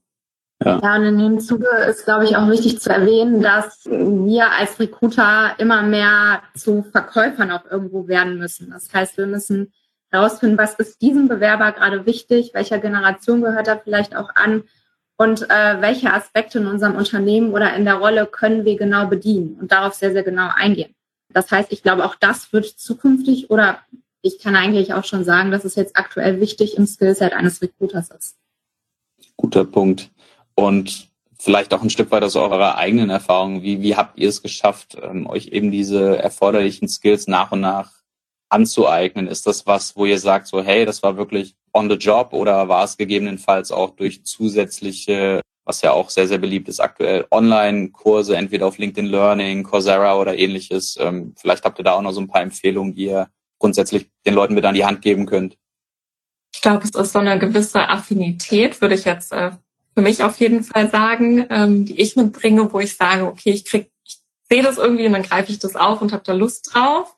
Ja. 0.62 0.78
ja, 0.82 0.96
und 0.96 1.04
in 1.04 1.18
dem 1.18 1.40
Zuge 1.40 1.68
ist, 1.88 2.04
glaube 2.04 2.26
ich, 2.26 2.36
auch 2.36 2.48
wichtig 2.48 2.80
zu 2.80 2.90
erwähnen, 2.90 3.40
dass 3.40 3.82
wir 3.86 4.50
als 4.50 4.78
Recruiter 4.78 5.54
immer 5.58 5.82
mehr 5.82 6.42
zu 6.54 6.82
Verkäufern 6.82 7.50
auch 7.50 7.64
irgendwo 7.70 8.08
werden 8.08 8.38
müssen. 8.38 8.70
Das 8.70 8.92
heißt, 8.92 9.16
wir 9.16 9.26
müssen 9.26 9.72
herausfinden, 10.10 10.58
was 10.58 10.74
ist 10.74 11.00
diesem 11.00 11.28
Bewerber 11.28 11.72
gerade 11.72 12.06
wichtig, 12.06 12.50
welcher 12.54 12.78
Generation 12.78 13.42
gehört 13.42 13.68
er 13.68 13.78
vielleicht 13.78 14.16
auch 14.16 14.30
an 14.34 14.64
und 15.16 15.50
äh, 15.50 15.80
welche 15.80 16.12
Aspekte 16.12 16.58
in 16.58 16.66
unserem 16.66 16.96
Unternehmen 16.96 17.52
oder 17.52 17.74
in 17.76 17.84
der 17.84 17.96
Rolle 17.96 18.26
können 18.26 18.64
wir 18.64 18.76
genau 18.76 19.06
bedienen 19.06 19.58
und 19.60 19.70
darauf 19.70 19.94
sehr, 19.94 20.12
sehr 20.12 20.22
genau 20.22 20.48
eingehen. 20.54 20.94
Das 21.32 21.50
heißt, 21.50 21.72
ich 21.72 21.82
glaube, 21.82 22.04
auch 22.04 22.16
das 22.16 22.52
wird 22.52 22.66
zukünftig 22.66 23.50
oder 23.50 23.80
ich 24.22 24.38
kann 24.38 24.56
eigentlich 24.56 24.92
auch 24.94 25.04
schon 25.04 25.24
sagen, 25.24 25.50
dass 25.50 25.64
es 25.64 25.74
jetzt 25.76 25.96
aktuell 25.96 26.40
wichtig 26.40 26.76
im 26.76 26.86
Skillset 26.86 27.32
eines 27.32 27.62
Recruiters 27.62 28.10
ist. 28.10 28.36
Guter 29.36 29.64
Punkt. 29.64 30.10
Und 30.54 31.08
vielleicht 31.38 31.72
auch 31.72 31.82
ein 31.82 31.90
Stück 31.90 32.10
weit 32.10 32.22
aus 32.22 32.36
eurer 32.36 32.76
eigenen 32.76 33.10
Erfahrung. 33.10 33.62
Wie, 33.62 33.80
wie 33.80 33.96
habt 33.96 34.18
ihr 34.18 34.28
es 34.28 34.42
geschafft, 34.42 34.96
ähm, 35.02 35.26
euch 35.26 35.48
eben 35.48 35.70
diese 35.70 36.18
erforderlichen 36.18 36.88
Skills 36.88 37.26
nach 37.26 37.52
und 37.52 37.60
nach 37.60 37.99
anzueignen? 38.50 39.26
Ist 39.26 39.46
das 39.46 39.66
was, 39.66 39.96
wo 39.96 40.04
ihr 40.04 40.18
sagt, 40.18 40.46
so, 40.46 40.62
hey, 40.62 40.84
das 40.84 41.02
war 41.02 41.16
wirklich 41.16 41.54
on 41.72 41.88
the 41.88 41.96
job 41.96 42.32
oder 42.32 42.68
war 42.68 42.84
es 42.84 42.96
gegebenenfalls 42.96 43.72
auch 43.72 43.90
durch 43.90 44.24
zusätzliche, 44.24 45.40
was 45.64 45.82
ja 45.82 45.92
auch 45.92 46.10
sehr, 46.10 46.28
sehr 46.28 46.38
beliebt 46.38 46.68
ist 46.68 46.80
aktuell, 46.80 47.26
Online-Kurse, 47.30 48.36
entweder 48.36 48.66
auf 48.66 48.78
LinkedIn 48.78 49.10
Learning, 49.10 49.62
Coursera 49.62 50.18
oder 50.18 50.36
ähnliches? 50.36 50.96
Ähm, 51.00 51.34
vielleicht 51.36 51.64
habt 51.64 51.78
ihr 51.78 51.84
da 51.84 51.92
auch 51.92 52.02
noch 52.02 52.12
so 52.12 52.20
ein 52.20 52.28
paar 52.28 52.42
Empfehlungen, 52.42 52.94
die 52.94 53.06
ihr 53.06 53.28
grundsätzlich 53.58 54.10
den 54.26 54.34
Leuten 54.34 54.54
mit 54.54 54.64
an 54.64 54.74
die 54.74 54.84
Hand 54.84 55.02
geben 55.02 55.26
könnt. 55.26 55.56
Ich 56.52 56.60
glaube, 56.60 56.84
es 56.84 56.90
ist 56.90 57.12
so 57.12 57.20
eine 57.20 57.38
gewisse 57.38 57.88
Affinität, 57.88 58.80
würde 58.80 58.96
ich 58.96 59.04
jetzt 59.04 59.32
äh, 59.32 59.52
für 59.94 60.02
mich 60.02 60.22
auf 60.24 60.40
jeden 60.40 60.64
Fall 60.64 60.90
sagen, 60.90 61.46
ähm, 61.50 61.84
die 61.84 62.00
ich 62.00 62.16
mitbringe, 62.16 62.72
wo 62.72 62.80
ich 62.80 62.96
sage, 62.96 63.26
okay, 63.26 63.50
ich 63.50 63.64
krieg, 63.64 63.90
ich 64.04 64.18
sehe 64.50 64.62
das 64.62 64.78
irgendwie 64.78 65.06
und 65.06 65.12
dann 65.12 65.22
greife 65.22 65.52
ich 65.52 65.58
das 65.58 65.76
auf 65.76 66.02
und 66.02 66.12
habe 66.12 66.24
da 66.24 66.32
Lust 66.32 66.74
drauf. 66.74 67.14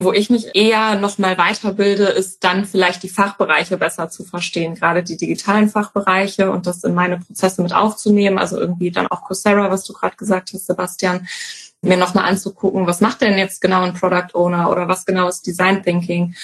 Wo 0.00 0.12
ich 0.12 0.28
mich 0.28 0.54
eher 0.54 0.96
nochmal 0.96 1.38
weiterbilde, 1.38 2.04
ist 2.04 2.42
dann 2.42 2.64
vielleicht 2.64 3.02
die 3.04 3.08
Fachbereiche 3.08 3.76
besser 3.76 4.10
zu 4.10 4.24
verstehen, 4.24 4.74
gerade 4.74 5.02
die 5.02 5.16
digitalen 5.16 5.68
Fachbereiche 5.68 6.50
und 6.50 6.66
das 6.66 6.82
in 6.84 6.94
meine 6.94 7.18
Prozesse 7.18 7.62
mit 7.62 7.72
aufzunehmen. 7.72 8.38
Also 8.38 8.58
irgendwie 8.58 8.90
dann 8.90 9.06
auch 9.06 9.22
Coursera, 9.22 9.70
was 9.70 9.84
du 9.84 9.92
gerade 9.92 10.16
gesagt 10.16 10.50
hast, 10.52 10.66
Sebastian, 10.66 11.26
mir 11.80 11.96
nochmal 11.96 12.24
anzugucken, 12.24 12.86
was 12.86 13.00
macht 13.00 13.20
denn 13.20 13.38
jetzt 13.38 13.60
genau 13.60 13.82
ein 13.82 13.94
Product 13.94 14.34
Owner 14.34 14.70
oder 14.70 14.88
was 14.88 15.04
genau 15.04 15.28
ist 15.28 15.46
Design 15.46 15.82
Thinking 15.82 16.34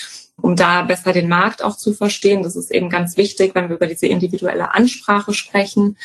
um 0.42 0.56
da 0.56 0.82
besser 0.82 1.12
den 1.12 1.28
Markt 1.28 1.62
auch 1.62 1.76
zu 1.76 1.92
verstehen. 1.92 2.42
Das 2.42 2.56
ist 2.56 2.70
eben 2.70 2.90
ganz 2.90 3.16
wichtig, 3.16 3.54
wenn 3.54 3.68
wir 3.68 3.76
über 3.76 3.86
diese 3.86 4.06
individuelle 4.06 4.74
Ansprache 4.74 5.34
sprechen. 5.34 5.96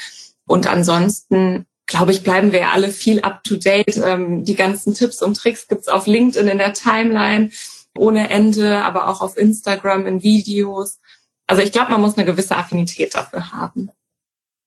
Und 0.46 0.68
ansonsten, 0.68 1.66
glaube 1.88 2.12
ich, 2.12 2.24
bleiben 2.24 2.52
wir 2.52 2.60
ja 2.60 2.72
alle 2.72 2.90
viel 2.90 3.22
up-to-date. 3.22 3.98
Ähm, 3.98 4.44
die 4.44 4.56
ganzen 4.56 4.94
Tipps 4.94 5.22
und 5.22 5.38
Tricks 5.38 5.68
gibt's 5.68 5.88
auf 5.88 6.08
LinkedIn 6.08 6.48
in 6.48 6.58
der 6.58 6.74
Timeline 6.74 7.52
ohne 7.98 8.30
Ende, 8.30 8.84
aber 8.84 9.08
auch 9.08 9.22
auf 9.22 9.38
Instagram 9.38 10.06
in 10.06 10.24
Videos. 10.24 11.00
Also 11.48 11.62
ich 11.62 11.72
glaube, 11.72 11.92
man 11.92 12.02
muss 12.02 12.18
eine 12.18 12.26
gewisse 12.26 12.58
Affinität 12.58 13.16
dafür 13.16 13.52
haben. 13.52 13.90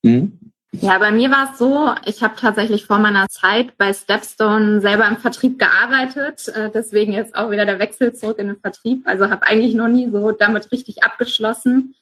Mhm. 0.03 0.39
Ja, 0.73 0.99
bei 0.99 1.11
mir 1.11 1.31
war 1.31 1.51
es 1.51 1.59
so, 1.59 1.91
ich 2.05 2.23
habe 2.23 2.37
tatsächlich 2.37 2.85
vor 2.85 2.99
meiner 2.99 3.27
Zeit 3.29 3.79
bei 3.79 3.93
Stepstone 3.95 4.83
selber 4.83 5.09
im 5.09 5.17
Vertrieb 5.17 5.59
gearbeitet, 5.59 6.49
äh, 6.49 6.71
deswegen 6.71 7.13
jetzt 7.13 7.35
auch 7.35 7.51
wieder 7.51 7.65
der 7.65 7.79
Wechsel 7.79 8.15
zurück 8.15 8.39
in 8.39 8.49
den 8.49 8.61
Vertrieb. 8.61 9.07
Also 9.07 9.31
habe 9.31 9.45
eigentlich 9.45 9.75
noch 9.75 9.89
nie 9.89 10.11
so 10.11 10.31
damit 10.33 10.71
richtig 10.71 11.03
abgeschlossen. 11.03 11.95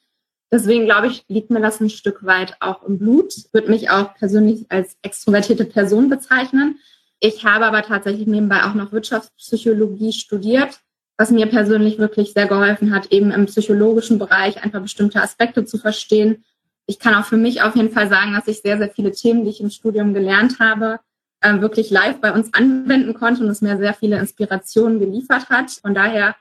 Deswegen 0.53 0.85
glaube 0.85 1.09
ich, 1.09 1.25
liegt 1.29 1.51
mir 1.51 1.61
das 1.61 1.81
ein 1.81 1.91
Stück 1.91 2.25
weit 2.25 2.57
auch 2.61 2.83
im 2.85 2.99
Blut. 2.99 3.35
Würde 3.53 3.71
mich 3.71 3.91
auch 3.91 4.15
persönlich 4.15 4.67
als 4.69 4.97
extrovertierte 5.03 5.65
Person 5.65 6.09
bezeichnen. 6.09 6.79
Ich 7.19 7.45
habe 7.45 7.67
aber 7.67 7.83
tatsächlich 7.83 8.27
nebenbei 8.27 8.65
auch 8.65 8.75
noch 8.75 8.93
Wirtschaftspsychologie 8.93 10.13
studiert, 10.13 10.81
was 11.17 11.31
mir 11.31 11.47
persönlich 11.47 11.99
wirklich 11.99 12.33
sehr 12.33 12.47
geholfen 12.47 12.95
hat, 12.95 13.11
eben 13.13 13.31
im 13.31 13.47
psychologischen 13.47 14.19
Bereich 14.19 14.63
einfach 14.63 14.83
bestimmte 14.83 15.23
Aspekte 15.23 15.65
zu 15.65 15.79
verstehen 15.79 16.45
ich 16.87 16.99
kann 16.99 17.15
auch 17.15 17.25
für 17.25 17.37
mich 17.37 17.63
auf 17.63 17.75
jeden 17.75 17.91
Fall 17.91 18.09
sagen, 18.09 18.33
dass 18.33 18.47
ich 18.47 18.61
sehr, 18.63 18.79
sehr 18.79 18.91
viele 18.91 19.11
Themen, 19.11 19.45
die 19.45 19.51
ich 19.51 19.61
im 19.61 19.71
Studium 19.71 20.15
gelernt 20.15 20.61
habe, 20.61 21.01
äh, 21.41 21.61
wirklich 21.61 21.91
live 21.91 22.21
bei 22.21 22.33
uns 22.33 22.55
anwenden 22.55 23.15
konnte 23.15 23.43
und 23.43 23.51
es 23.51 23.61
mir 23.61 23.77
sehr 23.77 23.95
viele 23.95 24.19
Inspirationen 24.19 25.01
geliefert 25.01 25.51
hat. 25.51 25.73
Von 25.73 25.95
daher 25.95 26.37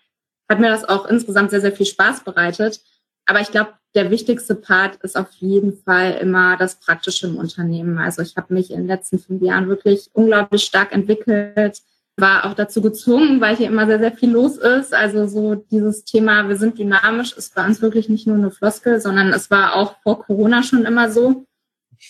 hat 0.47 0.59
mir 0.59 0.69
das 0.69 0.85
auch 0.85 1.07
insgesamt 1.07 1.49
sehr, 1.49 1.61
sehr 1.61 1.71
viel 1.71 1.87
Spaß 1.87 2.23
bereitet. 2.23 2.79
Aber 3.25 3.41
ich 3.41 3.49
glaube, 3.49 3.73
der 3.95 4.11
wichtigste 4.11 4.55
Part 4.55 4.97
ist 4.97 5.17
auf 5.17 5.31
jeden 5.39 5.73
Fall 5.73 6.17
immer 6.21 6.57
das 6.57 6.79
Praktische 6.79 7.27
im 7.27 7.37
Unternehmen. 7.37 7.97
Also 7.97 8.21
ich 8.21 8.35
habe 8.35 8.53
mich 8.53 8.71
in 8.71 8.79
den 8.79 8.87
letzten 8.87 9.19
fünf 9.19 9.41
Jahren 9.41 9.67
wirklich 9.67 10.09
unglaublich 10.13 10.63
stark 10.63 10.91
entwickelt 10.91 11.81
war 12.17 12.45
auch 12.45 12.53
dazu 12.53 12.81
gezwungen, 12.81 13.41
weil 13.41 13.57
hier 13.57 13.67
immer 13.67 13.85
sehr, 13.87 13.99
sehr 13.99 14.11
viel 14.11 14.31
los 14.31 14.57
ist. 14.57 14.93
Also 14.93 15.27
so 15.27 15.55
dieses 15.55 16.05
Thema, 16.05 16.47
wir 16.47 16.55
sind 16.55 16.77
dynamisch, 16.77 17.33
ist 17.33 17.55
bei 17.55 17.65
uns 17.65 17.81
wirklich 17.81 18.07
nicht 18.09 18.25
nur 18.25 18.37
eine 18.37 18.51
Floskel, 18.51 19.01
sondern 19.01 19.33
es 19.33 19.51
war 19.51 19.75
auch 19.75 19.95
vor 20.01 20.23
Corona 20.23 20.63
schon 20.63 20.85
immer 20.85 21.11
so. 21.11 21.45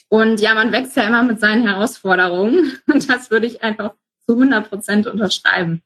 Und 0.10 0.42
ja, 0.42 0.54
man 0.54 0.72
wächst 0.72 0.96
ja 0.96 1.04
immer 1.04 1.24
mit 1.24 1.40
seinen 1.40 1.68
Herausforderungen. 1.68 2.78
Und 2.88 3.10
das 3.10 3.32
würde 3.32 3.48
ich 3.48 3.64
einfach 3.64 3.94
zu 4.28 4.34
100 4.34 4.70
Prozent 4.70 5.08
unterschreiben. 5.08 5.82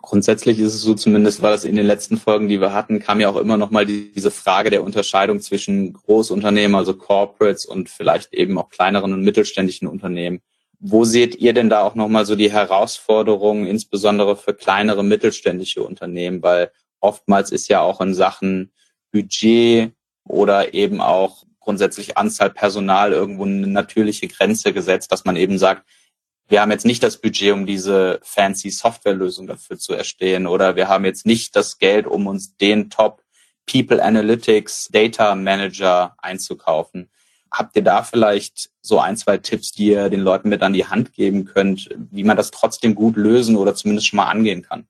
Grundsätzlich 0.00 0.60
ist 0.60 0.74
es 0.74 0.82
so, 0.82 0.94
zumindest 0.94 1.42
war 1.42 1.50
das 1.50 1.64
in 1.64 1.74
den 1.74 1.86
letzten 1.86 2.18
Folgen, 2.18 2.48
die 2.48 2.60
wir 2.60 2.72
hatten, 2.72 3.00
kam 3.00 3.20
ja 3.20 3.28
auch 3.28 3.36
immer 3.36 3.56
noch 3.56 3.70
mal 3.70 3.84
diese 3.84 4.30
Frage 4.30 4.70
der 4.70 4.84
Unterscheidung 4.84 5.40
zwischen 5.40 5.92
Großunternehmen, 5.92 6.76
also 6.76 6.94
Corporates 6.94 7.66
und 7.66 7.90
vielleicht 7.90 8.32
eben 8.32 8.58
auch 8.58 8.70
kleineren 8.70 9.12
und 9.12 9.22
mittelständischen 9.22 9.88
Unternehmen. 9.88 10.40
Wo 10.78 11.04
seht 11.04 11.34
ihr 11.34 11.52
denn 11.52 11.68
da 11.68 11.82
auch 11.82 11.96
nochmal 11.96 12.24
so 12.24 12.36
die 12.36 12.52
Herausforderungen, 12.52 13.66
insbesondere 13.66 14.36
für 14.36 14.54
kleinere 14.54 15.02
mittelständische 15.02 15.82
Unternehmen? 15.82 16.42
Weil 16.42 16.70
oftmals 17.00 17.50
ist 17.50 17.68
ja 17.68 17.80
auch 17.80 18.00
in 18.00 18.14
Sachen 18.14 18.70
Budget 19.10 19.92
oder 20.24 20.74
eben 20.74 21.00
auch 21.00 21.44
grundsätzlich 21.58 22.16
Anzahl 22.16 22.50
Personal 22.50 23.12
irgendwo 23.12 23.44
eine 23.44 23.66
natürliche 23.66 24.28
Grenze 24.28 24.72
gesetzt, 24.72 25.10
dass 25.10 25.24
man 25.24 25.36
eben 25.36 25.58
sagt, 25.58 25.84
wir 26.48 26.62
haben 26.62 26.70
jetzt 26.70 26.86
nicht 26.86 27.02
das 27.02 27.20
Budget, 27.20 27.52
um 27.52 27.66
diese 27.66 28.20
fancy 28.22 28.70
Softwarelösung 28.70 29.46
dafür 29.46 29.78
zu 29.78 29.92
erstehen 29.92 30.46
oder 30.46 30.76
wir 30.76 30.88
haben 30.88 31.04
jetzt 31.04 31.26
nicht 31.26 31.54
das 31.54 31.78
Geld, 31.78 32.06
um 32.06 32.26
uns 32.26 32.56
den 32.56 32.90
Top 32.90 33.22
People 33.70 34.02
Analytics 34.02 34.88
Data 34.90 35.34
Manager 35.34 36.14
einzukaufen. 36.18 37.10
Habt 37.50 37.76
ihr 37.76 37.82
da 37.82 38.02
vielleicht 38.02 38.70
so 38.80 38.98
ein, 38.98 39.16
zwei 39.16 39.38
Tipps, 39.38 39.72
die 39.72 39.88
ihr 39.88 40.08
den 40.08 40.20
Leuten 40.20 40.48
mit 40.48 40.62
an 40.62 40.72
die 40.72 40.86
Hand 40.86 41.12
geben 41.12 41.44
könnt, 41.44 41.90
wie 42.10 42.24
man 42.24 42.36
das 42.36 42.50
trotzdem 42.50 42.94
gut 42.94 43.16
lösen 43.16 43.56
oder 43.56 43.74
zumindest 43.74 44.08
schon 44.08 44.18
mal 44.18 44.28
angehen 44.28 44.62
kann? 44.62 44.86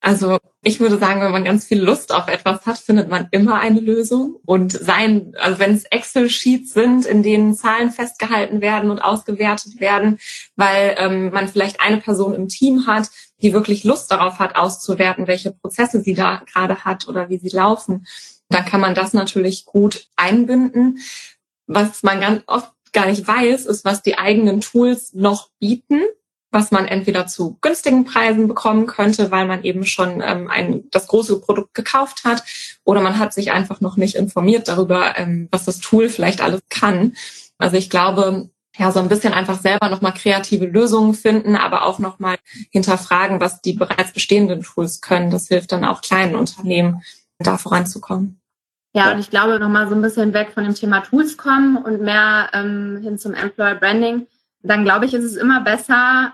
Also 0.00 0.38
ich 0.62 0.80
würde 0.80 0.98
sagen, 0.98 1.20
wenn 1.20 1.30
man 1.30 1.44
ganz 1.44 1.66
viel 1.66 1.80
Lust 1.80 2.12
auf 2.14 2.28
etwas 2.28 2.64
hat, 2.64 2.78
findet 2.78 3.08
man 3.08 3.28
immer 3.32 3.60
eine 3.60 3.80
Lösung. 3.80 4.36
Und 4.46 4.72
sein, 4.72 5.34
also 5.38 5.58
wenn 5.58 5.74
es 5.74 5.84
Excel-Sheets 5.84 6.72
sind, 6.72 7.04
in 7.04 7.22
denen 7.22 7.54
Zahlen 7.54 7.90
festgehalten 7.90 8.62
werden 8.62 8.90
und 8.90 9.00
ausgewertet 9.00 9.78
werden, 9.78 10.18
weil 10.56 10.96
ähm, 10.98 11.30
man 11.30 11.48
vielleicht 11.48 11.80
eine 11.80 11.98
Person 11.98 12.34
im 12.34 12.48
Team 12.48 12.86
hat, 12.86 13.10
die 13.42 13.52
wirklich 13.52 13.84
Lust 13.84 14.10
darauf 14.10 14.38
hat, 14.38 14.56
auszuwerten, 14.56 15.26
welche 15.26 15.52
Prozesse 15.52 16.00
sie 16.00 16.14
da 16.14 16.42
gerade 16.50 16.84
hat 16.84 17.06
oder 17.06 17.28
wie 17.28 17.38
sie 17.38 17.50
laufen, 17.50 18.06
dann 18.48 18.64
kann 18.64 18.80
man 18.80 18.94
das 18.94 19.12
natürlich 19.12 19.66
gut 19.66 20.08
einbinden. 20.16 20.98
Was 21.66 22.02
man 22.02 22.20
ganz 22.20 22.42
oft 22.46 22.72
gar 22.92 23.06
nicht 23.06 23.26
weiß, 23.26 23.66
ist, 23.66 23.84
was 23.84 24.02
die 24.02 24.18
eigenen 24.18 24.60
Tools 24.60 25.12
noch 25.12 25.50
bieten, 25.58 26.00
was 26.50 26.70
man 26.70 26.86
entweder 26.86 27.26
zu 27.26 27.58
günstigen 27.60 28.04
Preisen 28.04 28.48
bekommen 28.48 28.86
könnte, 28.86 29.30
weil 29.30 29.46
man 29.46 29.62
eben 29.62 29.86
schon 29.86 30.22
ähm, 30.24 30.48
ein, 30.48 30.84
das 30.90 31.06
große 31.06 31.40
Produkt 31.40 31.74
gekauft 31.74 32.24
hat, 32.24 32.42
oder 32.84 33.00
man 33.00 33.18
hat 33.18 33.32
sich 33.32 33.52
einfach 33.52 33.80
noch 33.80 33.96
nicht 33.96 34.14
informiert 34.14 34.68
darüber, 34.68 35.18
ähm, 35.18 35.48
was 35.50 35.64
das 35.64 35.78
Tool 35.78 36.08
vielleicht 36.08 36.40
alles 36.40 36.60
kann. 36.68 37.14
Also 37.58 37.76
ich 37.76 37.90
glaube, 37.90 38.50
ja, 38.76 38.92
so 38.92 39.00
ein 39.00 39.08
bisschen 39.08 39.32
einfach 39.32 39.60
selber 39.60 39.88
nochmal 39.88 40.14
kreative 40.14 40.66
Lösungen 40.66 41.14
finden, 41.14 41.56
aber 41.56 41.84
auch 41.84 41.98
nochmal 41.98 42.38
hinterfragen, 42.70 43.40
was 43.40 43.60
die 43.60 43.74
bereits 43.74 44.12
bestehenden 44.12 44.62
Tools 44.62 45.00
können. 45.00 45.30
Das 45.30 45.48
hilft 45.48 45.72
dann 45.72 45.84
auch 45.84 46.00
kleinen 46.00 46.34
Unternehmen, 46.34 47.02
da 47.38 47.58
voranzukommen. 47.58 48.40
Ja, 48.92 49.12
und 49.12 49.20
ich 49.20 49.30
glaube, 49.30 49.58
nochmal 49.60 49.88
so 49.88 49.94
ein 49.94 50.02
bisschen 50.02 50.32
weg 50.32 50.50
von 50.52 50.64
dem 50.64 50.74
Thema 50.74 51.00
Tools 51.00 51.36
kommen 51.36 51.76
und 51.76 52.00
mehr 52.00 52.50
ähm, 52.52 52.98
hin 53.02 53.18
zum 53.18 53.34
Employer 53.34 53.76
Branding. 53.76 54.26
Dann 54.62 54.84
glaube 54.84 55.06
ich, 55.06 55.14
ist 55.14 55.24
es 55.24 55.36
immer 55.36 55.60
besser, 55.60 56.32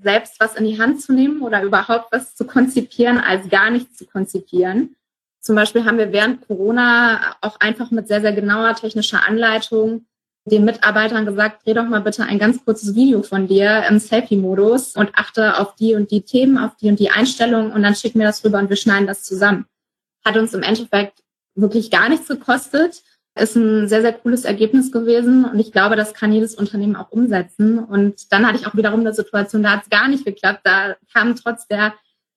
selbst 0.00 0.40
was 0.40 0.54
in 0.54 0.64
die 0.64 0.80
Hand 0.80 1.00
zu 1.00 1.12
nehmen 1.12 1.40
oder 1.42 1.62
überhaupt 1.62 2.12
was 2.12 2.34
zu 2.34 2.46
konzipieren, 2.46 3.18
als 3.18 3.48
gar 3.48 3.70
nichts 3.70 3.96
zu 3.96 4.06
konzipieren. 4.06 4.96
Zum 5.40 5.54
Beispiel 5.54 5.84
haben 5.84 5.98
wir 5.98 6.12
während 6.12 6.46
Corona 6.46 7.36
auch 7.40 7.60
einfach 7.60 7.90
mit 7.90 8.08
sehr, 8.08 8.20
sehr 8.20 8.32
genauer 8.32 8.74
technischer 8.74 9.26
Anleitung 9.26 10.06
den 10.46 10.64
Mitarbeitern 10.64 11.26
gesagt, 11.26 11.66
dreh 11.66 11.74
doch 11.74 11.86
mal 11.86 12.00
bitte 12.00 12.22
ein 12.22 12.38
ganz 12.38 12.64
kurzes 12.64 12.94
Video 12.94 13.22
von 13.22 13.48
dir 13.48 13.84
im 13.88 13.98
Selfie-Modus 13.98 14.94
und 14.94 15.10
achte 15.14 15.58
auf 15.58 15.74
die 15.74 15.94
und 15.94 16.12
die 16.12 16.22
Themen, 16.22 16.56
auf 16.56 16.76
die 16.76 16.88
und 16.88 17.00
die 17.00 17.10
Einstellungen 17.10 17.72
und 17.72 17.82
dann 17.82 17.96
schick 17.96 18.14
mir 18.14 18.24
das 18.24 18.44
rüber 18.44 18.58
und 18.58 18.68
wir 18.68 18.76
schneiden 18.76 19.08
das 19.08 19.24
zusammen. 19.24 19.66
Hat 20.24 20.36
uns 20.36 20.54
im 20.54 20.62
Endeffekt 20.62 21.22
wirklich 21.56 21.90
gar 21.90 22.08
nichts 22.08 22.28
gekostet. 22.28 23.02
Ist 23.38 23.54
ein 23.54 23.86
sehr, 23.88 24.00
sehr 24.00 24.14
cooles 24.14 24.44
Ergebnis 24.44 24.90
gewesen 24.90 25.44
und 25.44 25.58
ich 25.58 25.70
glaube, 25.70 25.94
das 25.94 26.14
kann 26.14 26.32
jedes 26.32 26.54
Unternehmen 26.54 26.96
auch 26.96 27.10
umsetzen. 27.10 27.78
Und 27.78 28.32
dann 28.32 28.46
hatte 28.46 28.58
ich 28.58 28.66
auch 28.66 28.74
wiederum 28.74 29.00
eine 29.00 29.12
Situation, 29.12 29.62
da 29.62 29.72
hat 29.72 29.82
es 29.82 29.90
gar 29.90 30.08
nicht 30.08 30.24
geklappt. 30.24 30.60
Da 30.64 30.96
kamen 31.12 31.36
trotz 31.36 31.68
der 31.68 31.94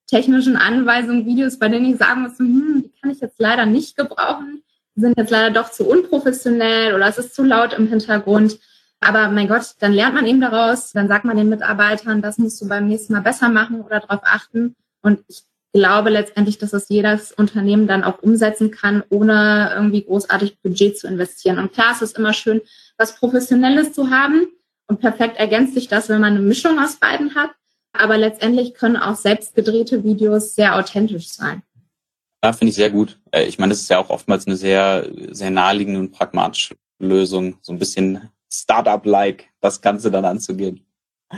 technischen 0.07 0.57
Anweisungen 0.57 1.25
Videos, 1.25 1.57
bei 1.57 1.69
denen 1.69 1.85
ich 1.85 1.97
sagen 1.97 2.23
musste, 2.23 2.43
hm, 2.43 2.83
die 2.83 3.01
kann 3.01 3.11
ich 3.11 3.21
jetzt 3.21 3.39
leider 3.39 3.65
nicht 3.65 3.95
gebrauchen 3.95 4.63
sind 4.99 5.17
jetzt 5.17 5.31
leider 5.31 5.51
doch 5.51 5.71
zu 5.71 5.87
unprofessionell 5.87 6.95
oder 6.95 7.07
es 7.07 7.17
ist 7.17 7.35
zu 7.35 7.43
laut 7.43 7.73
im 7.73 7.87
Hintergrund. 7.87 8.59
Aber 8.99 9.29
mein 9.29 9.47
Gott, 9.47 9.75
dann 9.79 9.93
lernt 9.93 10.15
man 10.15 10.25
eben 10.25 10.41
daraus, 10.41 10.91
dann 10.91 11.07
sagt 11.07 11.25
man 11.25 11.37
den 11.37 11.49
Mitarbeitern, 11.49 12.21
das 12.21 12.37
musst 12.37 12.61
du 12.61 12.67
beim 12.67 12.87
nächsten 12.87 13.13
Mal 13.13 13.21
besser 13.21 13.49
machen 13.49 13.81
oder 13.81 14.01
darauf 14.01 14.21
achten. 14.23 14.75
Und 15.01 15.23
ich 15.27 15.43
glaube 15.73 16.09
letztendlich, 16.09 16.57
dass 16.57 16.71
das 16.71 16.89
jedes 16.89 17.31
Unternehmen 17.31 17.87
dann 17.87 18.03
auch 18.03 18.21
umsetzen 18.21 18.71
kann, 18.71 19.03
ohne 19.09 19.71
irgendwie 19.75 20.03
großartig 20.03 20.59
Budget 20.61 20.97
zu 20.97 21.07
investieren. 21.07 21.59
Und 21.59 21.73
klar, 21.73 21.93
es 21.93 22.01
ist 22.01 22.17
immer 22.17 22.33
schön, 22.33 22.61
was 22.97 23.15
Professionelles 23.15 23.93
zu 23.93 24.09
haben. 24.09 24.47
Und 24.87 24.99
perfekt 24.99 25.37
ergänzt 25.37 25.75
sich 25.75 25.87
das, 25.87 26.09
wenn 26.09 26.21
man 26.21 26.35
eine 26.35 26.41
Mischung 26.41 26.79
aus 26.79 26.95
beiden 26.95 27.35
hat. 27.35 27.51
Aber 27.93 28.17
letztendlich 28.17 28.73
können 28.73 28.97
auch 28.97 29.15
selbst 29.15 29.55
gedrehte 29.55 30.03
Videos 30.03 30.55
sehr 30.55 30.75
authentisch 30.75 31.29
sein. 31.29 31.61
Ja, 32.43 32.53
finde 32.53 32.69
ich 32.69 32.75
sehr 32.75 32.89
gut. 32.89 33.19
Äh, 33.31 33.45
ich 33.45 33.59
meine, 33.59 33.71
das 33.71 33.81
ist 33.81 33.89
ja 33.89 33.99
auch 33.99 34.09
oftmals 34.09 34.47
eine 34.47 34.55
sehr, 34.55 35.09
sehr 35.31 35.51
naheliegende 35.51 35.99
und 35.99 36.11
pragmatische 36.11 36.75
Lösung, 36.99 37.57
so 37.61 37.73
ein 37.73 37.79
bisschen 37.79 38.29
Startup-like 38.51 39.45
das 39.61 39.81
Ganze 39.81 40.09
dann 40.09 40.25
anzugehen. 40.25 40.85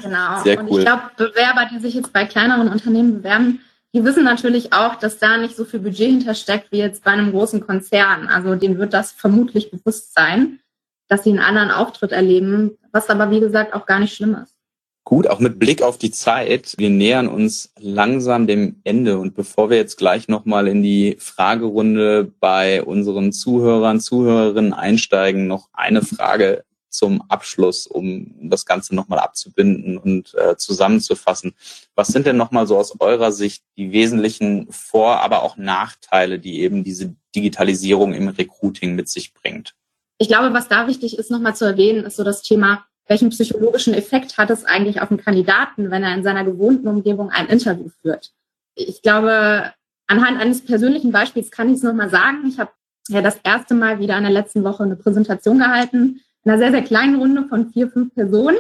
Genau. 0.02 0.42
Sehr 0.44 0.60
und 0.60 0.70
cool. 0.70 0.80
ich 0.80 0.86
glaube, 0.86 1.04
Bewerber, 1.18 1.70
die 1.74 1.80
sich 1.80 1.96
jetzt 1.96 2.14
bei 2.14 2.26
kleineren 2.26 2.70
Unternehmen 2.70 3.18
bewerben, 3.18 3.62
die 3.94 4.04
wissen 4.06 4.24
natürlich 4.24 4.74
auch, 4.74 4.96
dass 4.96 5.18
da 5.18 5.38
nicht 5.38 5.56
so 5.56 5.66
viel 5.66 5.82
Budget 5.82 6.10
hintersteckt 6.10 6.72
wie 6.72 6.78
jetzt 6.78 7.04
bei 7.04 7.12
einem 7.12 7.32
großen 7.32 7.66
Konzern. 7.66 8.28
Also 8.28 8.56
denen 8.56 8.78
wird 8.78 8.94
das 8.94 9.12
vermutlich 9.12 9.70
bewusst 9.70 10.14
sein, 10.14 10.60
dass 11.08 11.24
sie 11.24 11.32
einen 11.32 11.40
anderen 11.40 11.72
Auftritt 11.72 12.12
erleben, 12.12 12.78
was 12.92 13.10
aber 13.10 13.32
wie 13.32 13.42
gesagt 13.42 13.74
auch 13.74 13.86
gar 13.86 14.00
nicht 14.00 14.16
schlimm 14.16 14.36
ist. 14.36 14.56
Gut, 15.04 15.28
auch 15.28 15.40
mit 15.40 15.60
Blick 15.60 15.82
auf 15.82 15.98
die 15.98 16.12
Zeit. 16.12 16.76
Wir 16.78 16.90
nähern 16.90 17.28
uns 17.28 17.74
langsam 17.80 18.48
dem 18.48 18.80
Ende. 18.84 19.18
Und 19.18 19.36
bevor 19.36 19.70
wir 19.70 19.78
jetzt 19.78 19.98
gleich 19.98 20.28
nochmal 20.28 20.68
in 20.68 20.84
die 20.84 21.18
Fragerunde 21.20 22.32
bei 22.40 22.84
unseren 22.84 23.34
Zuhörern, 23.34 24.00
Zuhörerinnen 24.00 24.74
einsteigen, 24.74 25.48
noch 25.48 25.70
eine 25.74 26.04
Frage 26.04 26.64
zum 26.92 27.24
Abschluss, 27.30 27.88
um 27.88 28.50
das 28.50 28.66
Ganze 28.66 28.96
nochmal 28.96 29.20
abzubinden 29.20 29.98
und 29.98 30.34
äh, 30.36 30.56
zusammenzufassen. 30.58 31.54
Was 31.96 32.10
sind 32.10 32.26
denn 32.26 32.38
nochmal 32.38 32.68
so 32.68 32.78
aus 32.78 32.94
eurer 33.00 33.32
Sicht 33.32 33.64
die 33.78 33.92
wesentlichen 33.92 34.72
Vor-, 34.72 35.22
aber 35.22 35.44
auch 35.44 35.58
Nachteile, 35.58 36.40
die 36.40 36.62
eben 36.62 36.84
diese 36.84 37.16
Digitalisierung 37.36 38.14
im 38.14 38.28
Recruiting 38.28 38.96
mit 38.96 39.10
sich 39.10 39.34
bringt? 39.34 39.74
Ich 40.18 40.28
glaube, 40.28 40.54
was 40.54 40.68
da 40.68 40.88
wichtig 40.88 41.18
ist, 41.18 41.32
nochmal 41.32 41.56
zu 41.56 41.66
erwähnen, 41.66 42.06
ist 42.06 42.18
so 42.18 42.24
das 42.24 42.44
Thema 42.44 42.86
welchen 43.12 43.30
psychologischen 43.30 43.94
Effekt 43.94 44.38
hat 44.38 44.50
es 44.50 44.64
eigentlich 44.64 45.02
auf 45.02 45.12
einen 45.12 45.20
Kandidaten, 45.20 45.92
wenn 45.92 46.02
er 46.02 46.16
in 46.16 46.24
seiner 46.24 46.46
gewohnten 46.46 46.88
Umgebung 46.88 47.30
ein 47.30 47.48
Interview 47.48 47.90
führt? 48.02 48.32
Ich 48.74 49.02
glaube, 49.02 49.74
anhand 50.08 50.40
eines 50.40 50.64
persönlichen 50.64 51.12
Beispiels 51.12 51.52
kann 51.52 51.68
ich 51.68 51.76
es 51.76 51.84
nochmal 51.84 52.10
sagen. 52.10 52.48
Ich 52.48 52.58
habe 52.58 52.72
ja 53.10 53.22
das 53.22 53.38
erste 53.44 53.74
Mal 53.74 54.00
wieder 54.00 54.18
in 54.18 54.24
der 54.24 54.32
letzten 54.32 54.64
Woche 54.64 54.84
eine 54.84 54.96
Präsentation 54.96 55.60
gehalten, 55.60 56.22
einer 56.44 56.58
sehr, 56.58 56.72
sehr 56.72 56.84
kleinen 56.84 57.16
Runde 57.16 57.46
von 57.48 57.72
vier, 57.72 57.90
fünf 57.90 58.14
Personen. 58.14 58.58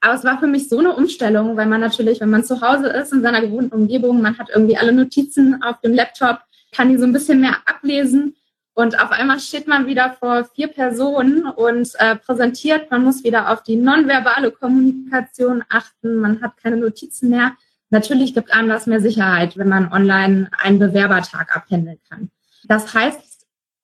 Aber 0.00 0.14
es 0.14 0.24
war 0.24 0.38
für 0.38 0.46
mich 0.46 0.68
so 0.68 0.78
eine 0.78 0.94
Umstellung, 0.94 1.56
weil 1.56 1.66
man 1.66 1.80
natürlich, 1.80 2.20
wenn 2.20 2.30
man 2.30 2.44
zu 2.44 2.60
Hause 2.60 2.88
ist, 2.88 3.12
in 3.12 3.22
seiner 3.22 3.40
gewohnten 3.40 3.74
Umgebung, 3.74 4.20
man 4.20 4.38
hat 4.38 4.48
irgendwie 4.54 4.76
alle 4.76 4.92
Notizen 4.92 5.62
auf 5.62 5.80
dem 5.80 5.94
Laptop, 5.94 6.40
kann 6.72 6.90
die 6.90 6.98
so 6.98 7.04
ein 7.04 7.12
bisschen 7.12 7.40
mehr 7.40 7.56
ablesen. 7.64 8.36
Und 8.74 9.00
auf 9.00 9.12
einmal 9.12 9.38
steht 9.38 9.68
man 9.68 9.86
wieder 9.86 10.16
vor 10.18 10.44
vier 10.44 10.66
Personen 10.68 11.46
und 11.46 11.88
äh, 12.00 12.16
präsentiert. 12.16 12.90
Man 12.90 13.04
muss 13.04 13.22
wieder 13.24 13.50
auf 13.50 13.62
die 13.62 13.76
nonverbale 13.76 14.50
Kommunikation 14.50 15.64
achten. 15.70 16.16
Man 16.16 16.42
hat 16.42 16.56
keine 16.62 16.76
Notizen 16.76 17.30
mehr. 17.30 17.52
Natürlich 17.90 18.34
gibt 18.34 18.52
einem 18.52 18.68
das 18.68 18.86
mehr 18.86 19.00
Sicherheit, 19.00 19.56
wenn 19.56 19.68
man 19.68 19.92
online 19.92 20.50
einen 20.58 20.80
Bewerbertag 20.80 21.56
abhändeln 21.56 21.98
kann. 22.10 22.30
Das 22.64 22.92
heißt, 22.92 23.33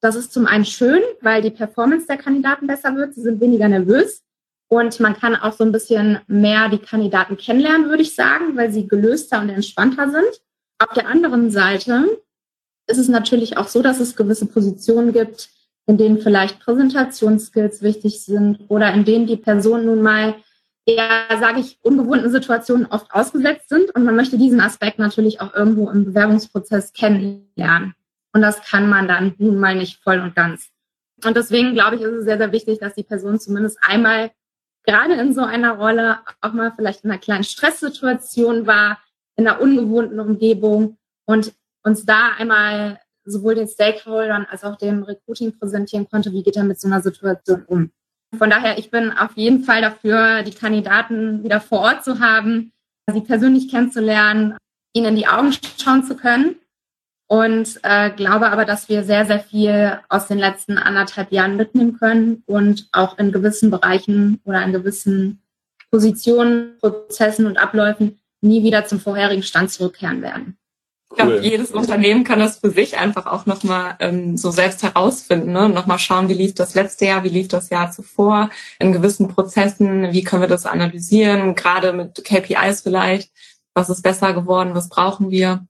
das 0.00 0.16
ist 0.16 0.32
zum 0.32 0.46
einen 0.46 0.64
schön, 0.64 1.02
weil 1.20 1.42
die 1.42 1.50
Performance 1.50 2.06
der 2.06 2.16
Kandidaten 2.16 2.66
besser 2.66 2.96
wird. 2.96 3.14
Sie 3.14 3.22
sind 3.22 3.40
weniger 3.40 3.68
nervös. 3.68 4.22
Und 4.68 5.00
man 5.00 5.14
kann 5.14 5.34
auch 5.34 5.52
so 5.52 5.64
ein 5.64 5.72
bisschen 5.72 6.20
mehr 6.28 6.68
die 6.68 6.78
Kandidaten 6.78 7.36
kennenlernen, 7.36 7.88
würde 7.88 8.02
ich 8.02 8.14
sagen, 8.14 8.56
weil 8.56 8.72
sie 8.72 8.86
gelöster 8.86 9.40
und 9.40 9.48
entspannter 9.48 10.10
sind. 10.10 10.40
Auf 10.78 10.94
der 10.94 11.08
anderen 11.08 11.50
Seite 11.50 12.20
ist 12.86 12.98
es 12.98 13.08
natürlich 13.08 13.56
auch 13.56 13.68
so, 13.68 13.82
dass 13.82 13.98
es 14.00 14.16
gewisse 14.16 14.46
Positionen 14.46 15.12
gibt, 15.12 15.50
in 15.86 15.98
denen 15.98 16.20
vielleicht 16.20 16.60
Präsentationsskills 16.60 17.82
wichtig 17.82 18.24
sind 18.24 18.60
oder 18.68 18.94
in 18.94 19.04
denen 19.04 19.26
die 19.26 19.36
Person 19.36 19.86
nun 19.86 20.02
mal 20.02 20.36
eher, 20.86 21.26
sage 21.40 21.60
ich, 21.60 21.78
ungewohnten 21.82 22.30
Situationen 22.30 22.86
oft 22.86 23.12
ausgesetzt 23.12 23.68
sind. 23.68 23.94
Und 23.94 24.04
man 24.04 24.16
möchte 24.16 24.38
diesen 24.38 24.60
Aspekt 24.60 25.00
natürlich 25.00 25.40
auch 25.40 25.52
irgendwo 25.52 25.90
im 25.90 26.04
Bewerbungsprozess 26.04 26.92
kennenlernen. 26.92 27.94
Und 28.32 28.42
das 28.42 28.62
kann 28.62 28.88
man 28.88 29.08
dann 29.08 29.34
nun 29.38 29.58
mal 29.58 29.74
nicht 29.74 30.02
voll 30.02 30.20
und 30.20 30.34
ganz. 30.34 30.70
Und 31.24 31.36
deswegen 31.36 31.74
glaube 31.74 31.96
ich, 31.96 32.02
ist 32.02 32.12
es 32.12 32.24
sehr, 32.24 32.38
sehr 32.38 32.52
wichtig, 32.52 32.78
dass 32.78 32.94
die 32.94 33.02
Person 33.02 33.38
zumindest 33.38 33.78
einmal 33.82 34.30
gerade 34.84 35.14
in 35.14 35.34
so 35.34 35.42
einer 35.42 35.72
Rolle 35.72 36.20
auch 36.40 36.52
mal 36.52 36.72
vielleicht 36.74 37.04
in 37.04 37.10
einer 37.10 37.20
kleinen 37.20 37.44
Stresssituation 37.44 38.66
war, 38.66 38.98
in 39.36 39.46
einer 39.46 39.60
ungewohnten 39.60 40.20
Umgebung 40.20 40.96
und 41.26 41.52
uns 41.82 42.06
da 42.06 42.32
einmal 42.38 43.00
sowohl 43.24 43.54
den 43.54 43.68
Stakeholdern 43.68 44.46
als 44.50 44.64
auch 44.64 44.76
dem 44.76 45.02
Recruiting 45.02 45.58
präsentieren 45.58 46.08
konnte, 46.08 46.32
wie 46.32 46.42
geht 46.42 46.56
er 46.56 46.64
mit 46.64 46.80
so 46.80 46.88
einer 46.88 47.02
Situation 47.02 47.64
um. 47.66 47.90
Von 48.36 48.50
daher, 48.50 48.78
ich 48.78 48.90
bin 48.90 49.12
auf 49.12 49.36
jeden 49.36 49.64
Fall 49.64 49.82
dafür, 49.82 50.42
die 50.42 50.54
Kandidaten 50.54 51.42
wieder 51.42 51.60
vor 51.60 51.80
Ort 51.80 52.04
zu 52.04 52.20
haben, 52.20 52.72
sie 53.12 53.20
persönlich 53.20 53.68
kennenzulernen, 53.70 54.56
ihnen 54.92 55.06
in 55.06 55.16
die 55.16 55.26
Augen 55.26 55.52
schauen 55.78 56.04
zu 56.04 56.16
können. 56.16 56.56
Und 57.32 57.78
äh, 57.84 58.10
glaube 58.10 58.50
aber, 58.50 58.64
dass 58.64 58.88
wir 58.88 59.04
sehr, 59.04 59.24
sehr 59.24 59.38
viel 59.38 60.00
aus 60.08 60.26
den 60.26 60.38
letzten 60.38 60.78
anderthalb 60.78 61.30
Jahren 61.30 61.56
mitnehmen 61.56 61.96
können 61.96 62.42
und 62.46 62.88
auch 62.90 63.18
in 63.18 63.30
gewissen 63.30 63.70
Bereichen 63.70 64.40
oder 64.42 64.64
in 64.64 64.72
gewissen 64.72 65.40
Positionen, 65.92 66.76
Prozessen 66.80 67.46
und 67.46 67.56
Abläufen 67.56 68.18
nie 68.40 68.64
wieder 68.64 68.84
zum 68.84 68.98
vorherigen 68.98 69.44
Stand 69.44 69.70
zurückkehren 69.70 70.22
werden. 70.22 70.58
Ich 71.12 71.18
glaube, 71.18 71.38
jedes 71.38 71.70
Unternehmen 71.70 72.24
kann 72.24 72.40
das 72.40 72.58
für 72.58 72.70
sich 72.70 72.98
einfach 72.98 73.26
auch 73.26 73.46
nochmal 73.46 73.94
ähm, 74.00 74.36
so 74.36 74.50
selbst 74.50 74.82
herausfinden 74.82 75.52
ne? 75.52 75.66
und 75.66 75.74
nochmal 75.74 76.00
schauen, 76.00 76.28
wie 76.28 76.34
lief 76.34 76.54
das 76.54 76.74
letzte 76.74 77.04
Jahr, 77.04 77.22
wie 77.22 77.28
lief 77.28 77.46
das 77.46 77.70
Jahr 77.70 77.92
zuvor, 77.92 78.50
in 78.80 78.92
gewissen 78.92 79.28
Prozessen, 79.28 80.12
wie 80.12 80.24
können 80.24 80.42
wir 80.42 80.48
das 80.48 80.66
analysieren, 80.66 81.54
gerade 81.54 81.92
mit 81.92 82.24
KPIs 82.24 82.80
vielleicht, 82.80 83.30
was 83.72 83.88
ist 83.88 84.02
besser 84.02 84.32
geworden, 84.32 84.74
was 84.74 84.88
brauchen 84.88 85.30
wir. 85.30 85.64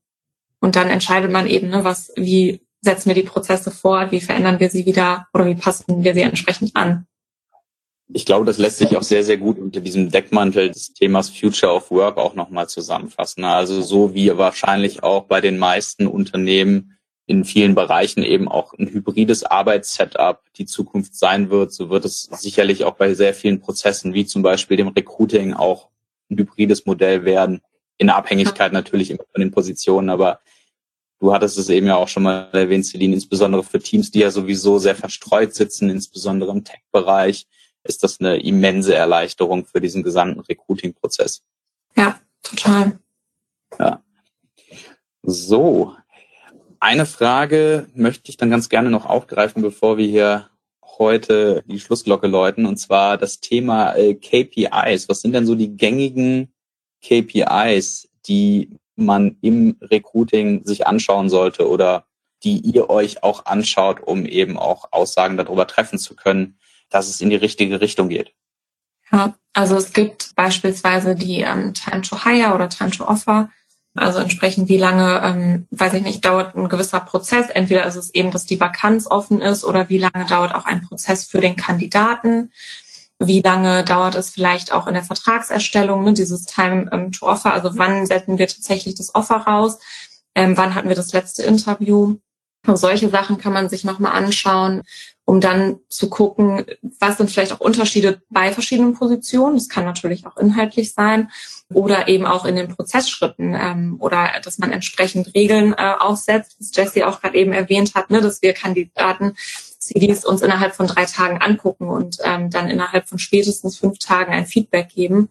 Und 0.60 0.76
dann 0.76 0.88
entscheidet 0.88 1.30
man 1.30 1.46
eben, 1.46 1.68
ne, 1.68 1.84
was, 1.84 2.12
wie 2.16 2.60
setzen 2.82 3.08
wir 3.08 3.14
die 3.14 3.28
Prozesse 3.28 3.70
fort, 3.70 4.12
wie 4.12 4.20
verändern 4.20 4.60
wir 4.60 4.70
sie 4.70 4.86
wieder 4.86 5.26
oder 5.34 5.46
wie 5.46 5.54
passen 5.54 6.04
wir 6.04 6.14
sie 6.14 6.22
entsprechend 6.22 6.76
an 6.76 7.06
ich 8.12 8.26
glaube, 8.26 8.44
das 8.44 8.58
lässt 8.58 8.78
sich 8.78 8.96
auch 8.96 9.02
sehr, 9.02 9.24
sehr 9.24 9.36
gut 9.36 9.58
unter 9.58 9.80
diesem 9.80 10.10
Deckmantel 10.10 10.70
des 10.70 10.92
Themas 10.92 11.30
Future 11.30 11.72
of 11.72 11.90
Work 11.90 12.18
auch 12.18 12.34
nochmal 12.34 12.68
zusammenfassen. 12.68 13.44
Also 13.44 13.82
so 13.82 14.14
wie 14.14 14.36
wahrscheinlich 14.36 15.02
auch 15.02 15.24
bei 15.24 15.40
den 15.40 15.58
meisten 15.58 16.06
Unternehmen 16.06 16.96
in 17.26 17.44
vielen 17.44 17.76
Bereichen 17.76 18.24
eben 18.24 18.48
auch 18.48 18.72
ein 18.74 18.88
hybrides 18.88 19.44
Arbeitssetup 19.44 20.42
die 20.56 20.66
Zukunft 20.66 21.14
sein 21.14 21.50
wird, 21.50 21.72
so 21.72 21.88
wird 21.88 22.04
es 22.04 22.24
sicherlich 22.24 22.84
auch 22.84 22.94
bei 22.94 23.14
sehr 23.14 23.34
vielen 23.34 23.60
Prozessen, 23.60 24.14
wie 24.14 24.26
zum 24.26 24.42
Beispiel 24.42 24.76
dem 24.76 24.88
Recruiting, 24.88 25.54
auch 25.54 25.90
ein 26.28 26.38
hybrides 26.38 26.86
Modell 26.86 27.24
werden. 27.24 27.60
In 27.98 28.10
Abhängigkeit 28.10 28.72
natürlich 28.72 29.10
immer 29.10 29.24
von 29.30 29.40
den 29.40 29.52
Positionen, 29.52 30.10
aber 30.10 30.40
du 31.20 31.32
hattest 31.32 31.58
es 31.58 31.68
eben 31.68 31.86
ja 31.86 31.96
auch 31.96 32.08
schon 32.08 32.24
mal 32.24 32.48
erwähnt, 32.52 32.86
Celine, 32.86 33.14
insbesondere 33.14 33.62
für 33.62 33.78
Teams, 33.78 34.10
die 34.10 34.20
ja 34.20 34.30
sowieso 34.30 34.78
sehr 34.78 34.96
verstreut 34.96 35.54
sitzen, 35.54 35.90
insbesondere 35.90 36.50
im 36.50 36.64
Tech-Bereich 36.64 37.46
ist 37.84 38.02
das 38.02 38.20
eine 38.20 38.38
immense 38.38 38.94
Erleichterung 38.94 39.64
für 39.64 39.80
diesen 39.80 40.02
gesamten 40.02 40.40
Recruiting-Prozess. 40.40 41.42
Ja, 41.96 42.18
total. 42.42 42.98
Ja. 43.78 44.02
So, 45.22 45.94
eine 46.78 47.06
Frage 47.06 47.88
möchte 47.94 48.30
ich 48.30 48.36
dann 48.36 48.50
ganz 48.50 48.68
gerne 48.68 48.90
noch 48.90 49.06
aufgreifen, 49.06 49.62
bevor 49.62 49.98
wir 49.98 50.06
hier 50.06 50.50
heute 50.98 51.62
die 51.66 51.80
Schlussglocke 51.80 52.26
läuten, 52.26 52.66
und 52.66 52.78
zwar 52.78 53.16
das 53.18 53.40
Thema 53.40 53.94
äh, 53.94 54.14
KPIs. 54.14 55.08
Was 55.08 55.20
sind 55.20 55.32
denn 55.32 55.46
so 55.46 55.54
die 55.54 55.76
gängigen 55.76 56.52
KPIs, 57.02 58.08
die 58.26 58.70
man 59.00 59.36
im 59.40 59.76
Recruiting 59.80 60.64
sich 60.64 60.86
anschauen 60.86 61.28
sollte 61.28 61.68
oder 61.68 62.04
die 62.42 62.58
ihr 62.58 62.88
euch 62.88 63.22
auch 63.22 63.46
anschaut, 63.46 64.00
um 64.00 64.24
eben 64.24 64.58
auch 64.58 64.88
Aussagen 64.92 65.36
darüber 65.36 65.66
treffen 65.66 65.98
zu 65.98 66.14
können, 66.14 66.58
dass 66.88 67.08
es 67.08 67.20
in 67.20 67.30
die 67.30 67.36
richtige 67.36 67.80
Richtung 67.80 68.08
geht? 68.08 68.32
Ja, 69.12 69.34
also 69.52 69.76
es 69.76 69.92
gibt 69.92 70.34
beispielsweise 70.36 71.14
die 71.14 71.40
ähm, 71.40 71.74
Time 71.74 72.02
to 72.02 72.24
Hire 72.24 72.54
oder 72.54 72.68
Time 72.68 72.90
to 72.90 73.04
Offer. 73.04 73.50
Also 73.94 74.20
entsprechend, 74.20 74.68
wie 74.68 74.76
lange, 74.76 75.20
ähm, 75.24 75.66
weiß 75.72 75.94
ich 75.94 76.02
nicht, 76.02 76.24
dauert 76.24 76.54
ein 76.54 76.68
gewisser 76.68 77.00
Prozess. 77.00 77.50
Entweder 77.50 77.84
ist 77.86 77.96
es 77.96 78.14
eben, 78.14 78.30
dass 78.30 78.46
die 78.46 78.60
Vakanz 78.60 79.08
offen 79.08 79.40
ist 79.40 79.64
oder 79.64 79.88
wie 79.88 79.98
lange 79.98 80.26
dauert 80.28 80.54
auch 80.54 80.64
ein 80.64 80.82
Prozess 80.82 81.24
für 81.24 81.40
den 81.40 81.56
Kandidaten. 81.56 82.52
Wie 83.22 83.42
lange 83.42 83.84
dauert 83.84 84.14
es 84.14 84.30
vielleicht 84.30 84.72
auch 84.72 84.86
in 84.86 84.94
der 84.94 85.04
Vertragserstellung, 85.04 86.04
ne, 86.04 86.14
dieses 86.14 86.46
Time 86.46 86.88
ähm, 86.90 87.12
to 87.12 87.26
Offer? 87.26 87.52
Also 87.52 87.76
wann 87.76 88.06
senden 88.06 88.38
wir 88.38 88.48
tatsächlich 88.48 88.94
das 88.94 89.14
Offer 89.14 89.36
raus? 89.36 89.78
Ähm, 90.34 90.56
wann 90.56 90.74
hatten 90.74 90.88
wir 90.88 90.96
das 90.96 91.12
letzte 91.12 91.42
Interview? 91.42 92.16
Solche 92.66 93.08
Sachen 93.08 93.38
kann 93.38 93.52
man 93.52 93.68
sich 93.68 93.84
nochmal 93.84 94.12
anschauen, 94.12 94.82
um 95.24 95.40
dann 95.40 95.80
zu 95.88 96.10
gucken, 96.10 96.64
was 96.98 97.18
sind 97.18 97.30
vielleicht 97.30 97.52
auch 97.52 97.60
Unterschiede 97.60 98.22
bei 98.30 98.52
verschiedenen 98.52 98.94
Positionen. 98.94 99.56
Das 99.56 99.68
kann 99.68 99.84
natürlich 99.84 100.26
auch 100.26 100.36
inhaltlich 100.36 100.92
sein 100.92 101.30
oder 101.72 102.08
eben 102.08 102.26
auch 102.26 102.44
in 102.44 102.56
den 102.56 102.74
Prozessschritten 102.74 103.54
ähm, 103.54 103.96
oder 103.98 104.30
dass 104.42 104.58
man 104.58 104.72
entsprechend 104.72 105.34
Regeln 105.34 105.74
äh, 105.74 105.94
aufsetzt, 105.98 106.56
was 106.58 106.74
Jesse 106.74 107.06
auch 107.06 107.20
gerade 107.20 107.36
eben 107.38 107.52
erwähnt 107.52 107.94
hat, 107.94 108.10
ne, 108.10 108.20
dass 108.20 108.42
wir 108.42 108.54
Kandidaten 108.54 109.36
CDs 109.90 110.24
uns 110.24 110.42
innerhalb 110.42 110.74
von 110.74 110.86
drei 110.86 111.04
Tagen 111.04 111.38
angucken 111.38 111.88
und 111.88 112.18
ähm, 112.22 112.50
dann 112.50 112.70
innerhalb 112.70 113.08
von 113.08 113.18
spätestens 113.18 113.78
fünf 113.78 113.98
Tagen 113.98 114.32
ein 114.32 114.46
Feedback 114.46 114.88
geben, 114.88 115.30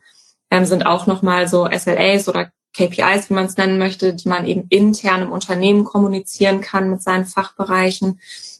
ähm, 0.51 0.65
sind 0.65 0.85
auch 0.85 1.07
nochmal 1.07 1.47
so 1.47 1.65
SLAs 1.65 2.27
oder 2.27 2.51
KPIs, 2.75 3.29
wie 3.29 3.33
man 3.33 3.45
es 3.45 3.57
nennen 3.57 3.77
möchte, 3.77 4.13
die 4.13 4.27
man 4.27 4.45
eben 4.45 4.67
intern 4.69 5.23
im 5.23 5.31
Unternehmen 5.31 5.85
kommunizieren 5.85 6.61
kann 6.61 6.89
mit 6.89 7.01
seinen 7.01 7.25
Fachbereichen 7.25 8.19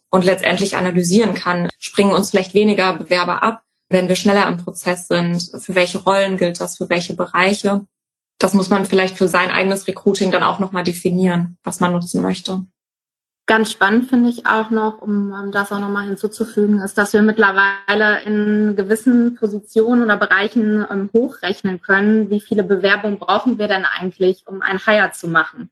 und 0.09 0.25
letztendlich 0.25 0.77
analysieren 0.77 1.33
kann. 1.33 1.69
Springen 1.77 2.13
uns 2.13 2.31
vielleicht 2.31 2.53
weniger 2.53 2.93
Bewerber 2.93 3.43
ab, 3.43 3.61
wenn 3.89 4.07
wir 4.07 4.15
schneller 4.15 4.47
im 4.47 4.57
Prozess 4.57 5.07
sind? 5.07 5.51
Für 5.59 5.75
welche 5.75 5.99
Rollen 5.99 6.37
gilt 6.37 6.61
das? 6.61 6.77
Für 6.77 6.89
welche 6.89 7.13
Bereiche? 7.13 7.85
Das 8.39 8.53
muss 8.53 8.69
man 8.69 8.85
vielleicht 8.85 9.17
für 9.17 9.27
sein 9.27 9.51
eigenes 9.51 9.85
Recruiting 9.87 10.31
dann 10.31 10.43
auch 10.43 10.59
nochmal 10.59 10.85
definieren, 10.85 11.57
was 11.63 11.81
man 11.81 11.91
nutzen 11.91 12.21
möchte. 12.21 12.65
Ganz 13.49 13.71
spannend 13.71 14.07
finde 14.11 14.29
ich 14.29 14.45
auch 14.45 14.69
noch, 14.69 15.01
um, 15.01 15.31
um 15.33 15.51
das 15.51 15.71
auch 15.71 15.79
nochmal 15.79 16.05
hinzuzufügen, 16.05 16.81
ist, 16.81 16.99
dass 16.99 17.13
wir 17.13 17.23
mittlerweile 17.23 18.21
in 18.23 18.75
gewissen 18.75 19.33
Positionen 19.33 20.03
oder 20.03 20.17
Bereichen 20.17 20.85
ähm, 20.87 21.09
hochrechnen 21.13 21.81
können, 21.81 22.29
wie 22.29 22.41
viele 22.41 22.61
Bewerbungen 22.61 23.17
brauchen 23.17 23.57
wir 23.57 23.67
denn 23.67 23.85
eigentlich, 23.85 24.43
um 24.45 24.61
ein 24.61 24.77
Hire 24.77 25.13
zu 25.13 25.27
machen. 25.27 25.71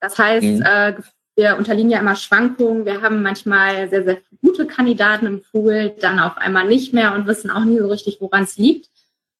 Das 0.00 0.16
heißt, 0.16 0.46
mhm. 0.46 0.62
äh, 0.62 0.94
wir 1.34 1.56
unterliegen 1.56 1.90
ja 1.90 1.98
immer 1.98 2.14
Schwankungen. 2.14 2.86
Wir 2.86 3.02
haben 3.02 3.20
manchmal 3.20 3.90
sehr, 3.90 4.04
sehr 4.04 4.18
gute 4.40 4.68
Kandidaten 4.68 5.26
im 5.26 5.42
Pool, 5.42 5.96
dann 6.00 6.20
auf 6.20 6.36
einmal 6.36 6.68
nicht 6.68 6.94
mehr 6.94 7.16
und 7.16 7.26
wissen 7.26 7.50
auch 7.50 7.64
nie 7.64 7.80
so 7.80 7.88
richtig, 7.88 8.18
woran 8.20 8.44
es 8.44 8.56
liegt. 8.58 8.90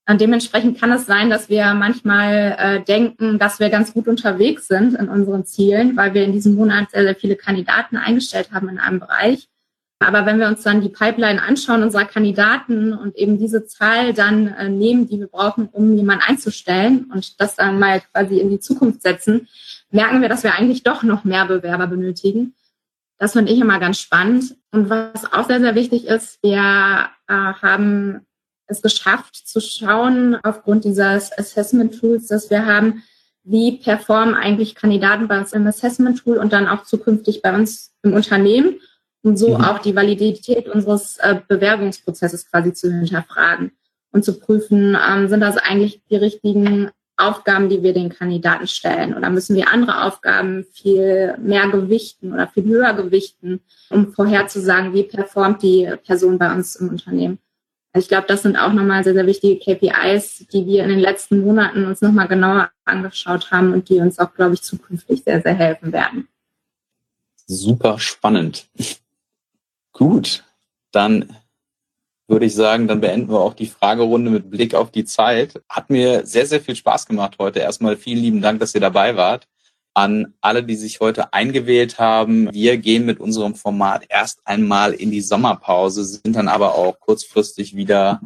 Und 0.09 0.23
dementsprechend 0.23 0.81
kann 0.81 0.91
es 0.91 1.05
sein, 1.05 1.29
dass 1.29 1.51
wir 1.51 1.75
manchmal 1.75 2.57
äh, 2.59 2.81
denken, 2.83 3.39
dass 3.39 3.61
wir 3.61 3.69
ganz 3.69 3.93
gut 3.93 4.09
unterwegs 4.09 4.67
sind 4.67 4.95
in 4.95 5.11
unseren 5.11 5.45
Zielen, 5.45 5.99
weil 5.99 6.15
wir 6.15 6.25
in 6.25 6.33
diesem 6.33 6.55
Monat 6.55 6.91
sehr, 6.93 7.03
sehr 7.03 7.15
viele 7.15 7.37
Kandidaten 7.37 7.99
eingestellt 7.99 8.51
haben 8.51 8.71
in 8.71 8.79
einem 8.79 9.01
Bereich. 9.01 9.49
Aber 9.99 10.25
wenn 10.25 10.39
wir 10.39 10.47
uns 10.47 10.63
dann 10.63 10.81
die 10.81 10.89
Pipeline 10.89 11.43
anschauen 11.43 11.83
unserer 11.83 12.07
Kandidaten 12.07 12.95
und 12.95 13.17
eben 13.17 13.39
diese 13.39 13.67
Zahl 13.67 14.15
dann 14.15 14.47
äh, 14.47 14.71
nehmen, 14.71 15.07
die 15.09 15.21
wir 15.21 15.27
brauchen, 15.27 15.69
um 15.69 15.95
jemanden 15.95 16.25
einzustellen 16.27 17.11
und 17.13 17.39
das 17.39 17.57
dann 17.57 17.79
mal 17.79 18.01
quasi 18.01 18.39
in 18.39 18.49
die 18.49 18.61
Zukunft 18.61 19.03
setzen, 19.03 19.47
merken 19.91 20.23
wir, 20.23 20.31
dass 20.31 20.43
wir 20.43 20.55
eigentlich 20.55 20.85
doch 20.85 21.03
noch 21.03 21.25
mehr 21.25 21.45
Bewerber 21.45 21.87
benötigen. 21.87 22.55
Das 23.19 23.35
finde 23.35 23.53
ich 23.53 23.61
immer 23.61 23.79
ganz 23.79 24.01
spannend. 24.01 24.57
Und 24.71 24.89
was 24.89 25.31
auch 25.31 25.47
sehr, 25.47 25.61
sehr 25.61 25.75
wichtig 25.75 26.07
ist, 26.07 26.39
wir 26.43 27.11
äh, 27.27 27.35
haben 27.35 28.25
es 28.69 28.83
geschafft 28.83 29.35
zu 29.35 29.61
schauen, 29.61 30.39
aufgrund 30.43 30.85
dieses 30.85 31.37
Assessment 31.37 31.99
Tools, 31.99 32.29
dass 32.29 32.51
wir 32.51 32.67
haben, 32.67 33.03
wie 33.45 33.79
performen 33.79 34.35
eigentlich 34.35 34.75
Kandidaten 34.75 35.27
bei 35.27 35.39
uns 35.39 35.53
im 35.53 35.67
Assessment 35.67 36.23
Tool 36.23 36.37
und 36.37 36.53
dann 36.53 36.69
auch 36.69 36.85
zukünftig 36.85 37.41
bei 37.43 37.55
uns 37.55 37.95
im 38.03 38.13
Unternehmen 38.13 38.77
und 39.23 39.39
so 39.39 39.57
mhm. 39.57 39.65
auch 39.65 39.79
die 39.79 39.97
Validität 39.97 40.69
unseres 40.69 41.17
äh, 41.19 41.41
Bewerbungsprozesses 41.49 42.51
quasi 42.51 42.75
zu 42.75 42.93
hinterfragen 42.93 43.73
und 44.13 44.25
zu 44.25 44.39
prüfen, 44.39 44.97
ähm, 44.97 45.29
sind 45.29 45.41
das 45.41 45.57
eigentlich 45.57 46.03
die 46.11 46.17
richtigen 46.17 46.91
Aufgaben, 47.17 47.69
die 47.69 47.83
wir 47.83 47.95
den 47.95 48.11
Kandidaten 48.11 48.69
stellen 48.69 49.15
oder 49.15 49.29
müssen 49.31 49.57
wir 49.57 49.73
andere 49.73 50.05
Aufgaben 50.05 50.65
viel 50.73 51.37
mehr 51.39 51.69
gewichten 51.69 52.33
oder 52.33 52.47
viel 52.47 52.65
höher 52.65 52.95
gewichten, 52.95 53.61
um 53.91 54.13
vorherzusagen, 54.13 54.95
wie 54.95 55.03
performt 55.03 55.63
die 55.63 55.91
Person 56.07 56.39
bei 56.39 56.55
uns 56.55 56.77
im 56.77 56.91
Unternehmen. 56.91 57.39
Ich 57.99 58.09
glaube, 58.09 58.27
das 58.27 58.43
sind 58.43 58.57
auch 58.57 58.73
nochmal 58.73 59.03
sehr, 59.03 59.15
sehr 59.15 59.27
wichtige 59.27 59.59
KPIs, 59.59 60.47
die 60.53 60.67
wir 60.67 60.85
in 60.85 60.91
den 60.91 60.99
letzten 60.99 61.41
Monaten 61.41 61.85
uns 61.85 62.01
nochmal 62.01 62.29
genauer 62.29 62.71
angeschaut 62.85 63.51
haben 63.51 63.73
und 63.73 63.89
die 63.89 63.99
uns 63.99 64.19
auch, 64.19 64.33
glaube 64.35 64.55
ich, 64.55 64.63
zukünftig 64.63 65.23
sehr, 65.25 65.43
sehr 65.43 65.55
helfen 65.55 65.93
werden. 65.93 66.29
Super 67.47 67.99
spannend. 67.99 68.69
Gut, 69.93 70.45
dann 70.93 71.35
würde 72.29 72.47
ich 72.47 72.55
sagen, 72.55 72.87
dann 72.87 73.01
beenden 73.01 73.31
wir 73.31 73.41
auch 73.41 73.55
die 73.55 73.67
Fragerunde 73.67 74.31
mit 74.31 74.51
Blick 74.51 74.75
auf 74.75 74.91
die 74.91 75.05
Zeit. 75.05 75.61
Hat 75.69 75.91
mir 75.91 76.25
sehr, 76.27 76.47
sehr 76.47 76.61
viel 76.61 76.77
Spaß 76.77 77.07
gemacht 77.07 77.37
heute. 77.39 77.61
Erstmal 77.61 77.97
vielen 77.97 78.23
lieben 78.23 78.43
Dank, 78.43 78.61
dass 78.61 78.75
ihr 78.75 78.81
dabei 78.81 79.17
wart 79.17 79.49
an 79.99 80.33
alle, 80.41 80.63
die 80.63 80.77
sich 80.77 81.01
heute 81.01 81.33
eingewählt 81.33 81.99
haben. 81.99 82.55
Wir 82.55 82.77
gehen 82.77 83.05
mit 83.05 83.19
unserem 83.19 83.57
Format 83.57 84.05
erst 84.09 84.39
einmal 84.45 84.93
in 84.93 85.11
die 85.11 85.21
Sommerpause, 85.21 86.05
sind 86.05 86.37
dann 86.37 86.47
aber 86.47 86.77
auch 86.77 87.01
kurzfristig 87.01 87.75
wieder 87.75 88.21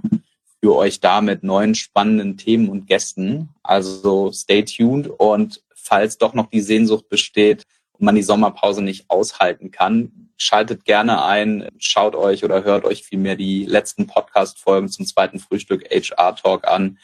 für 0.61 0.77
euch 0.77 1.01
da 1.01 1.23
mit 1.23 1.43
neuen 1.43 1.75
spannenden 1.75 2.37
Themen 2.37 2.69
und 2.69 2.87
Gästen. 2.87 3.49
Also 3.63 4.31
stay 4.33 4.63
tuned 4.65 5.09
und 5.09 5.63
falls 5.75 6.19
doch 6.19 6.35
noch 6.35 6.51
die 6.51 6.61
Sehnsucht 6.61 7.09
besteht 7.09 7.63
und 7.93 8.05
man 8.05 8.17
die 8.17 8.23
Sommerpause 8.23 8.83
nicht 8.83 9.09
aushalten 9.09 9.71
kann, 9.71 10.29
schaltet 10.37 10.85
gerne 10.85 11.25
ein, 11.25 11.69
schaut 11.79 12.15
euch 12.15 12.45
oder 12.45 12.65
hört 12.65 12.85
euch 12.85 13.03
vielmehr 13.03 13.37
die 13.37 13.65
letzten 13.65 14.07
Podcast-Folgen 14.07 14.91
zum 14.91 15.07
zweiten 15.07 15.39
Frühstück 15.39 15.89
HR 15.91 16.37
Talk 16.37 16.69
an. 16.69 16.99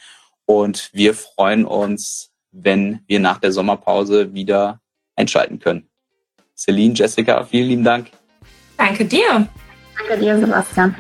Und 0.45 0.91
wir 0.93 1.15
freuen 1.15 1.65
uns 1.65 2.28
wenn 2.53 3.01
wir 3.07 3.21
nach 3.21 3.39
der 3.39 3.53
Sommerpause 3.53 4.33
wieder 4.35 4.81
einschalten 5.17 5.59
können. 5.59 5.89
Celine, 6.57 6.95
Jessica, 6.95 7.45
vielen 7.45 7.69
lieben 7.69 7.85
Dank. 7.85 8.11
Danke 8.77 9.05
dir. 9.05 9.49
Danke 9.97 10.19
dir, 10.21 10.39
Sebastian. 10.39 10.95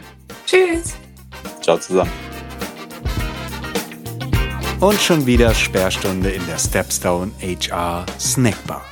Tschüss. 0.46 0.96
Ciao 1.60 1.78
zusammen. 1.78 2.12
Und 4.80 5.00
schon 5.00 5.26
wieder 5.26 5.54
Sperrstunde 5.54 6.30
in 6.30 6.46
der 6.46 6.58
Stepstone 6.58 7.32
HR 7.40 8.06
Snackbar. 8.18 8.84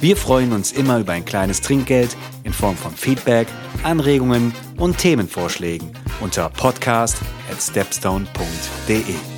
Wir 0.00 0.16
freuen 0.16 0.52
uns 0.52 0.72
immer 0.72 0.98
über 0.98 1.12
ein 1.12 1.24
kleines 1.24 1.60
Trinkgeld 1.60 2.16
in 2.44 2.52
Form 2.52 2.76
von 2.76 2.92
Feedback, 2.92 3.46
Anregungen 3.82 4.52
und 4.76 4.98
Themenvorschlägen 4.98 5.92
unter 6.20 6.48
podcast 6.50 7.18
at 7.50 7.60
stepstone.de. 7.60 9.37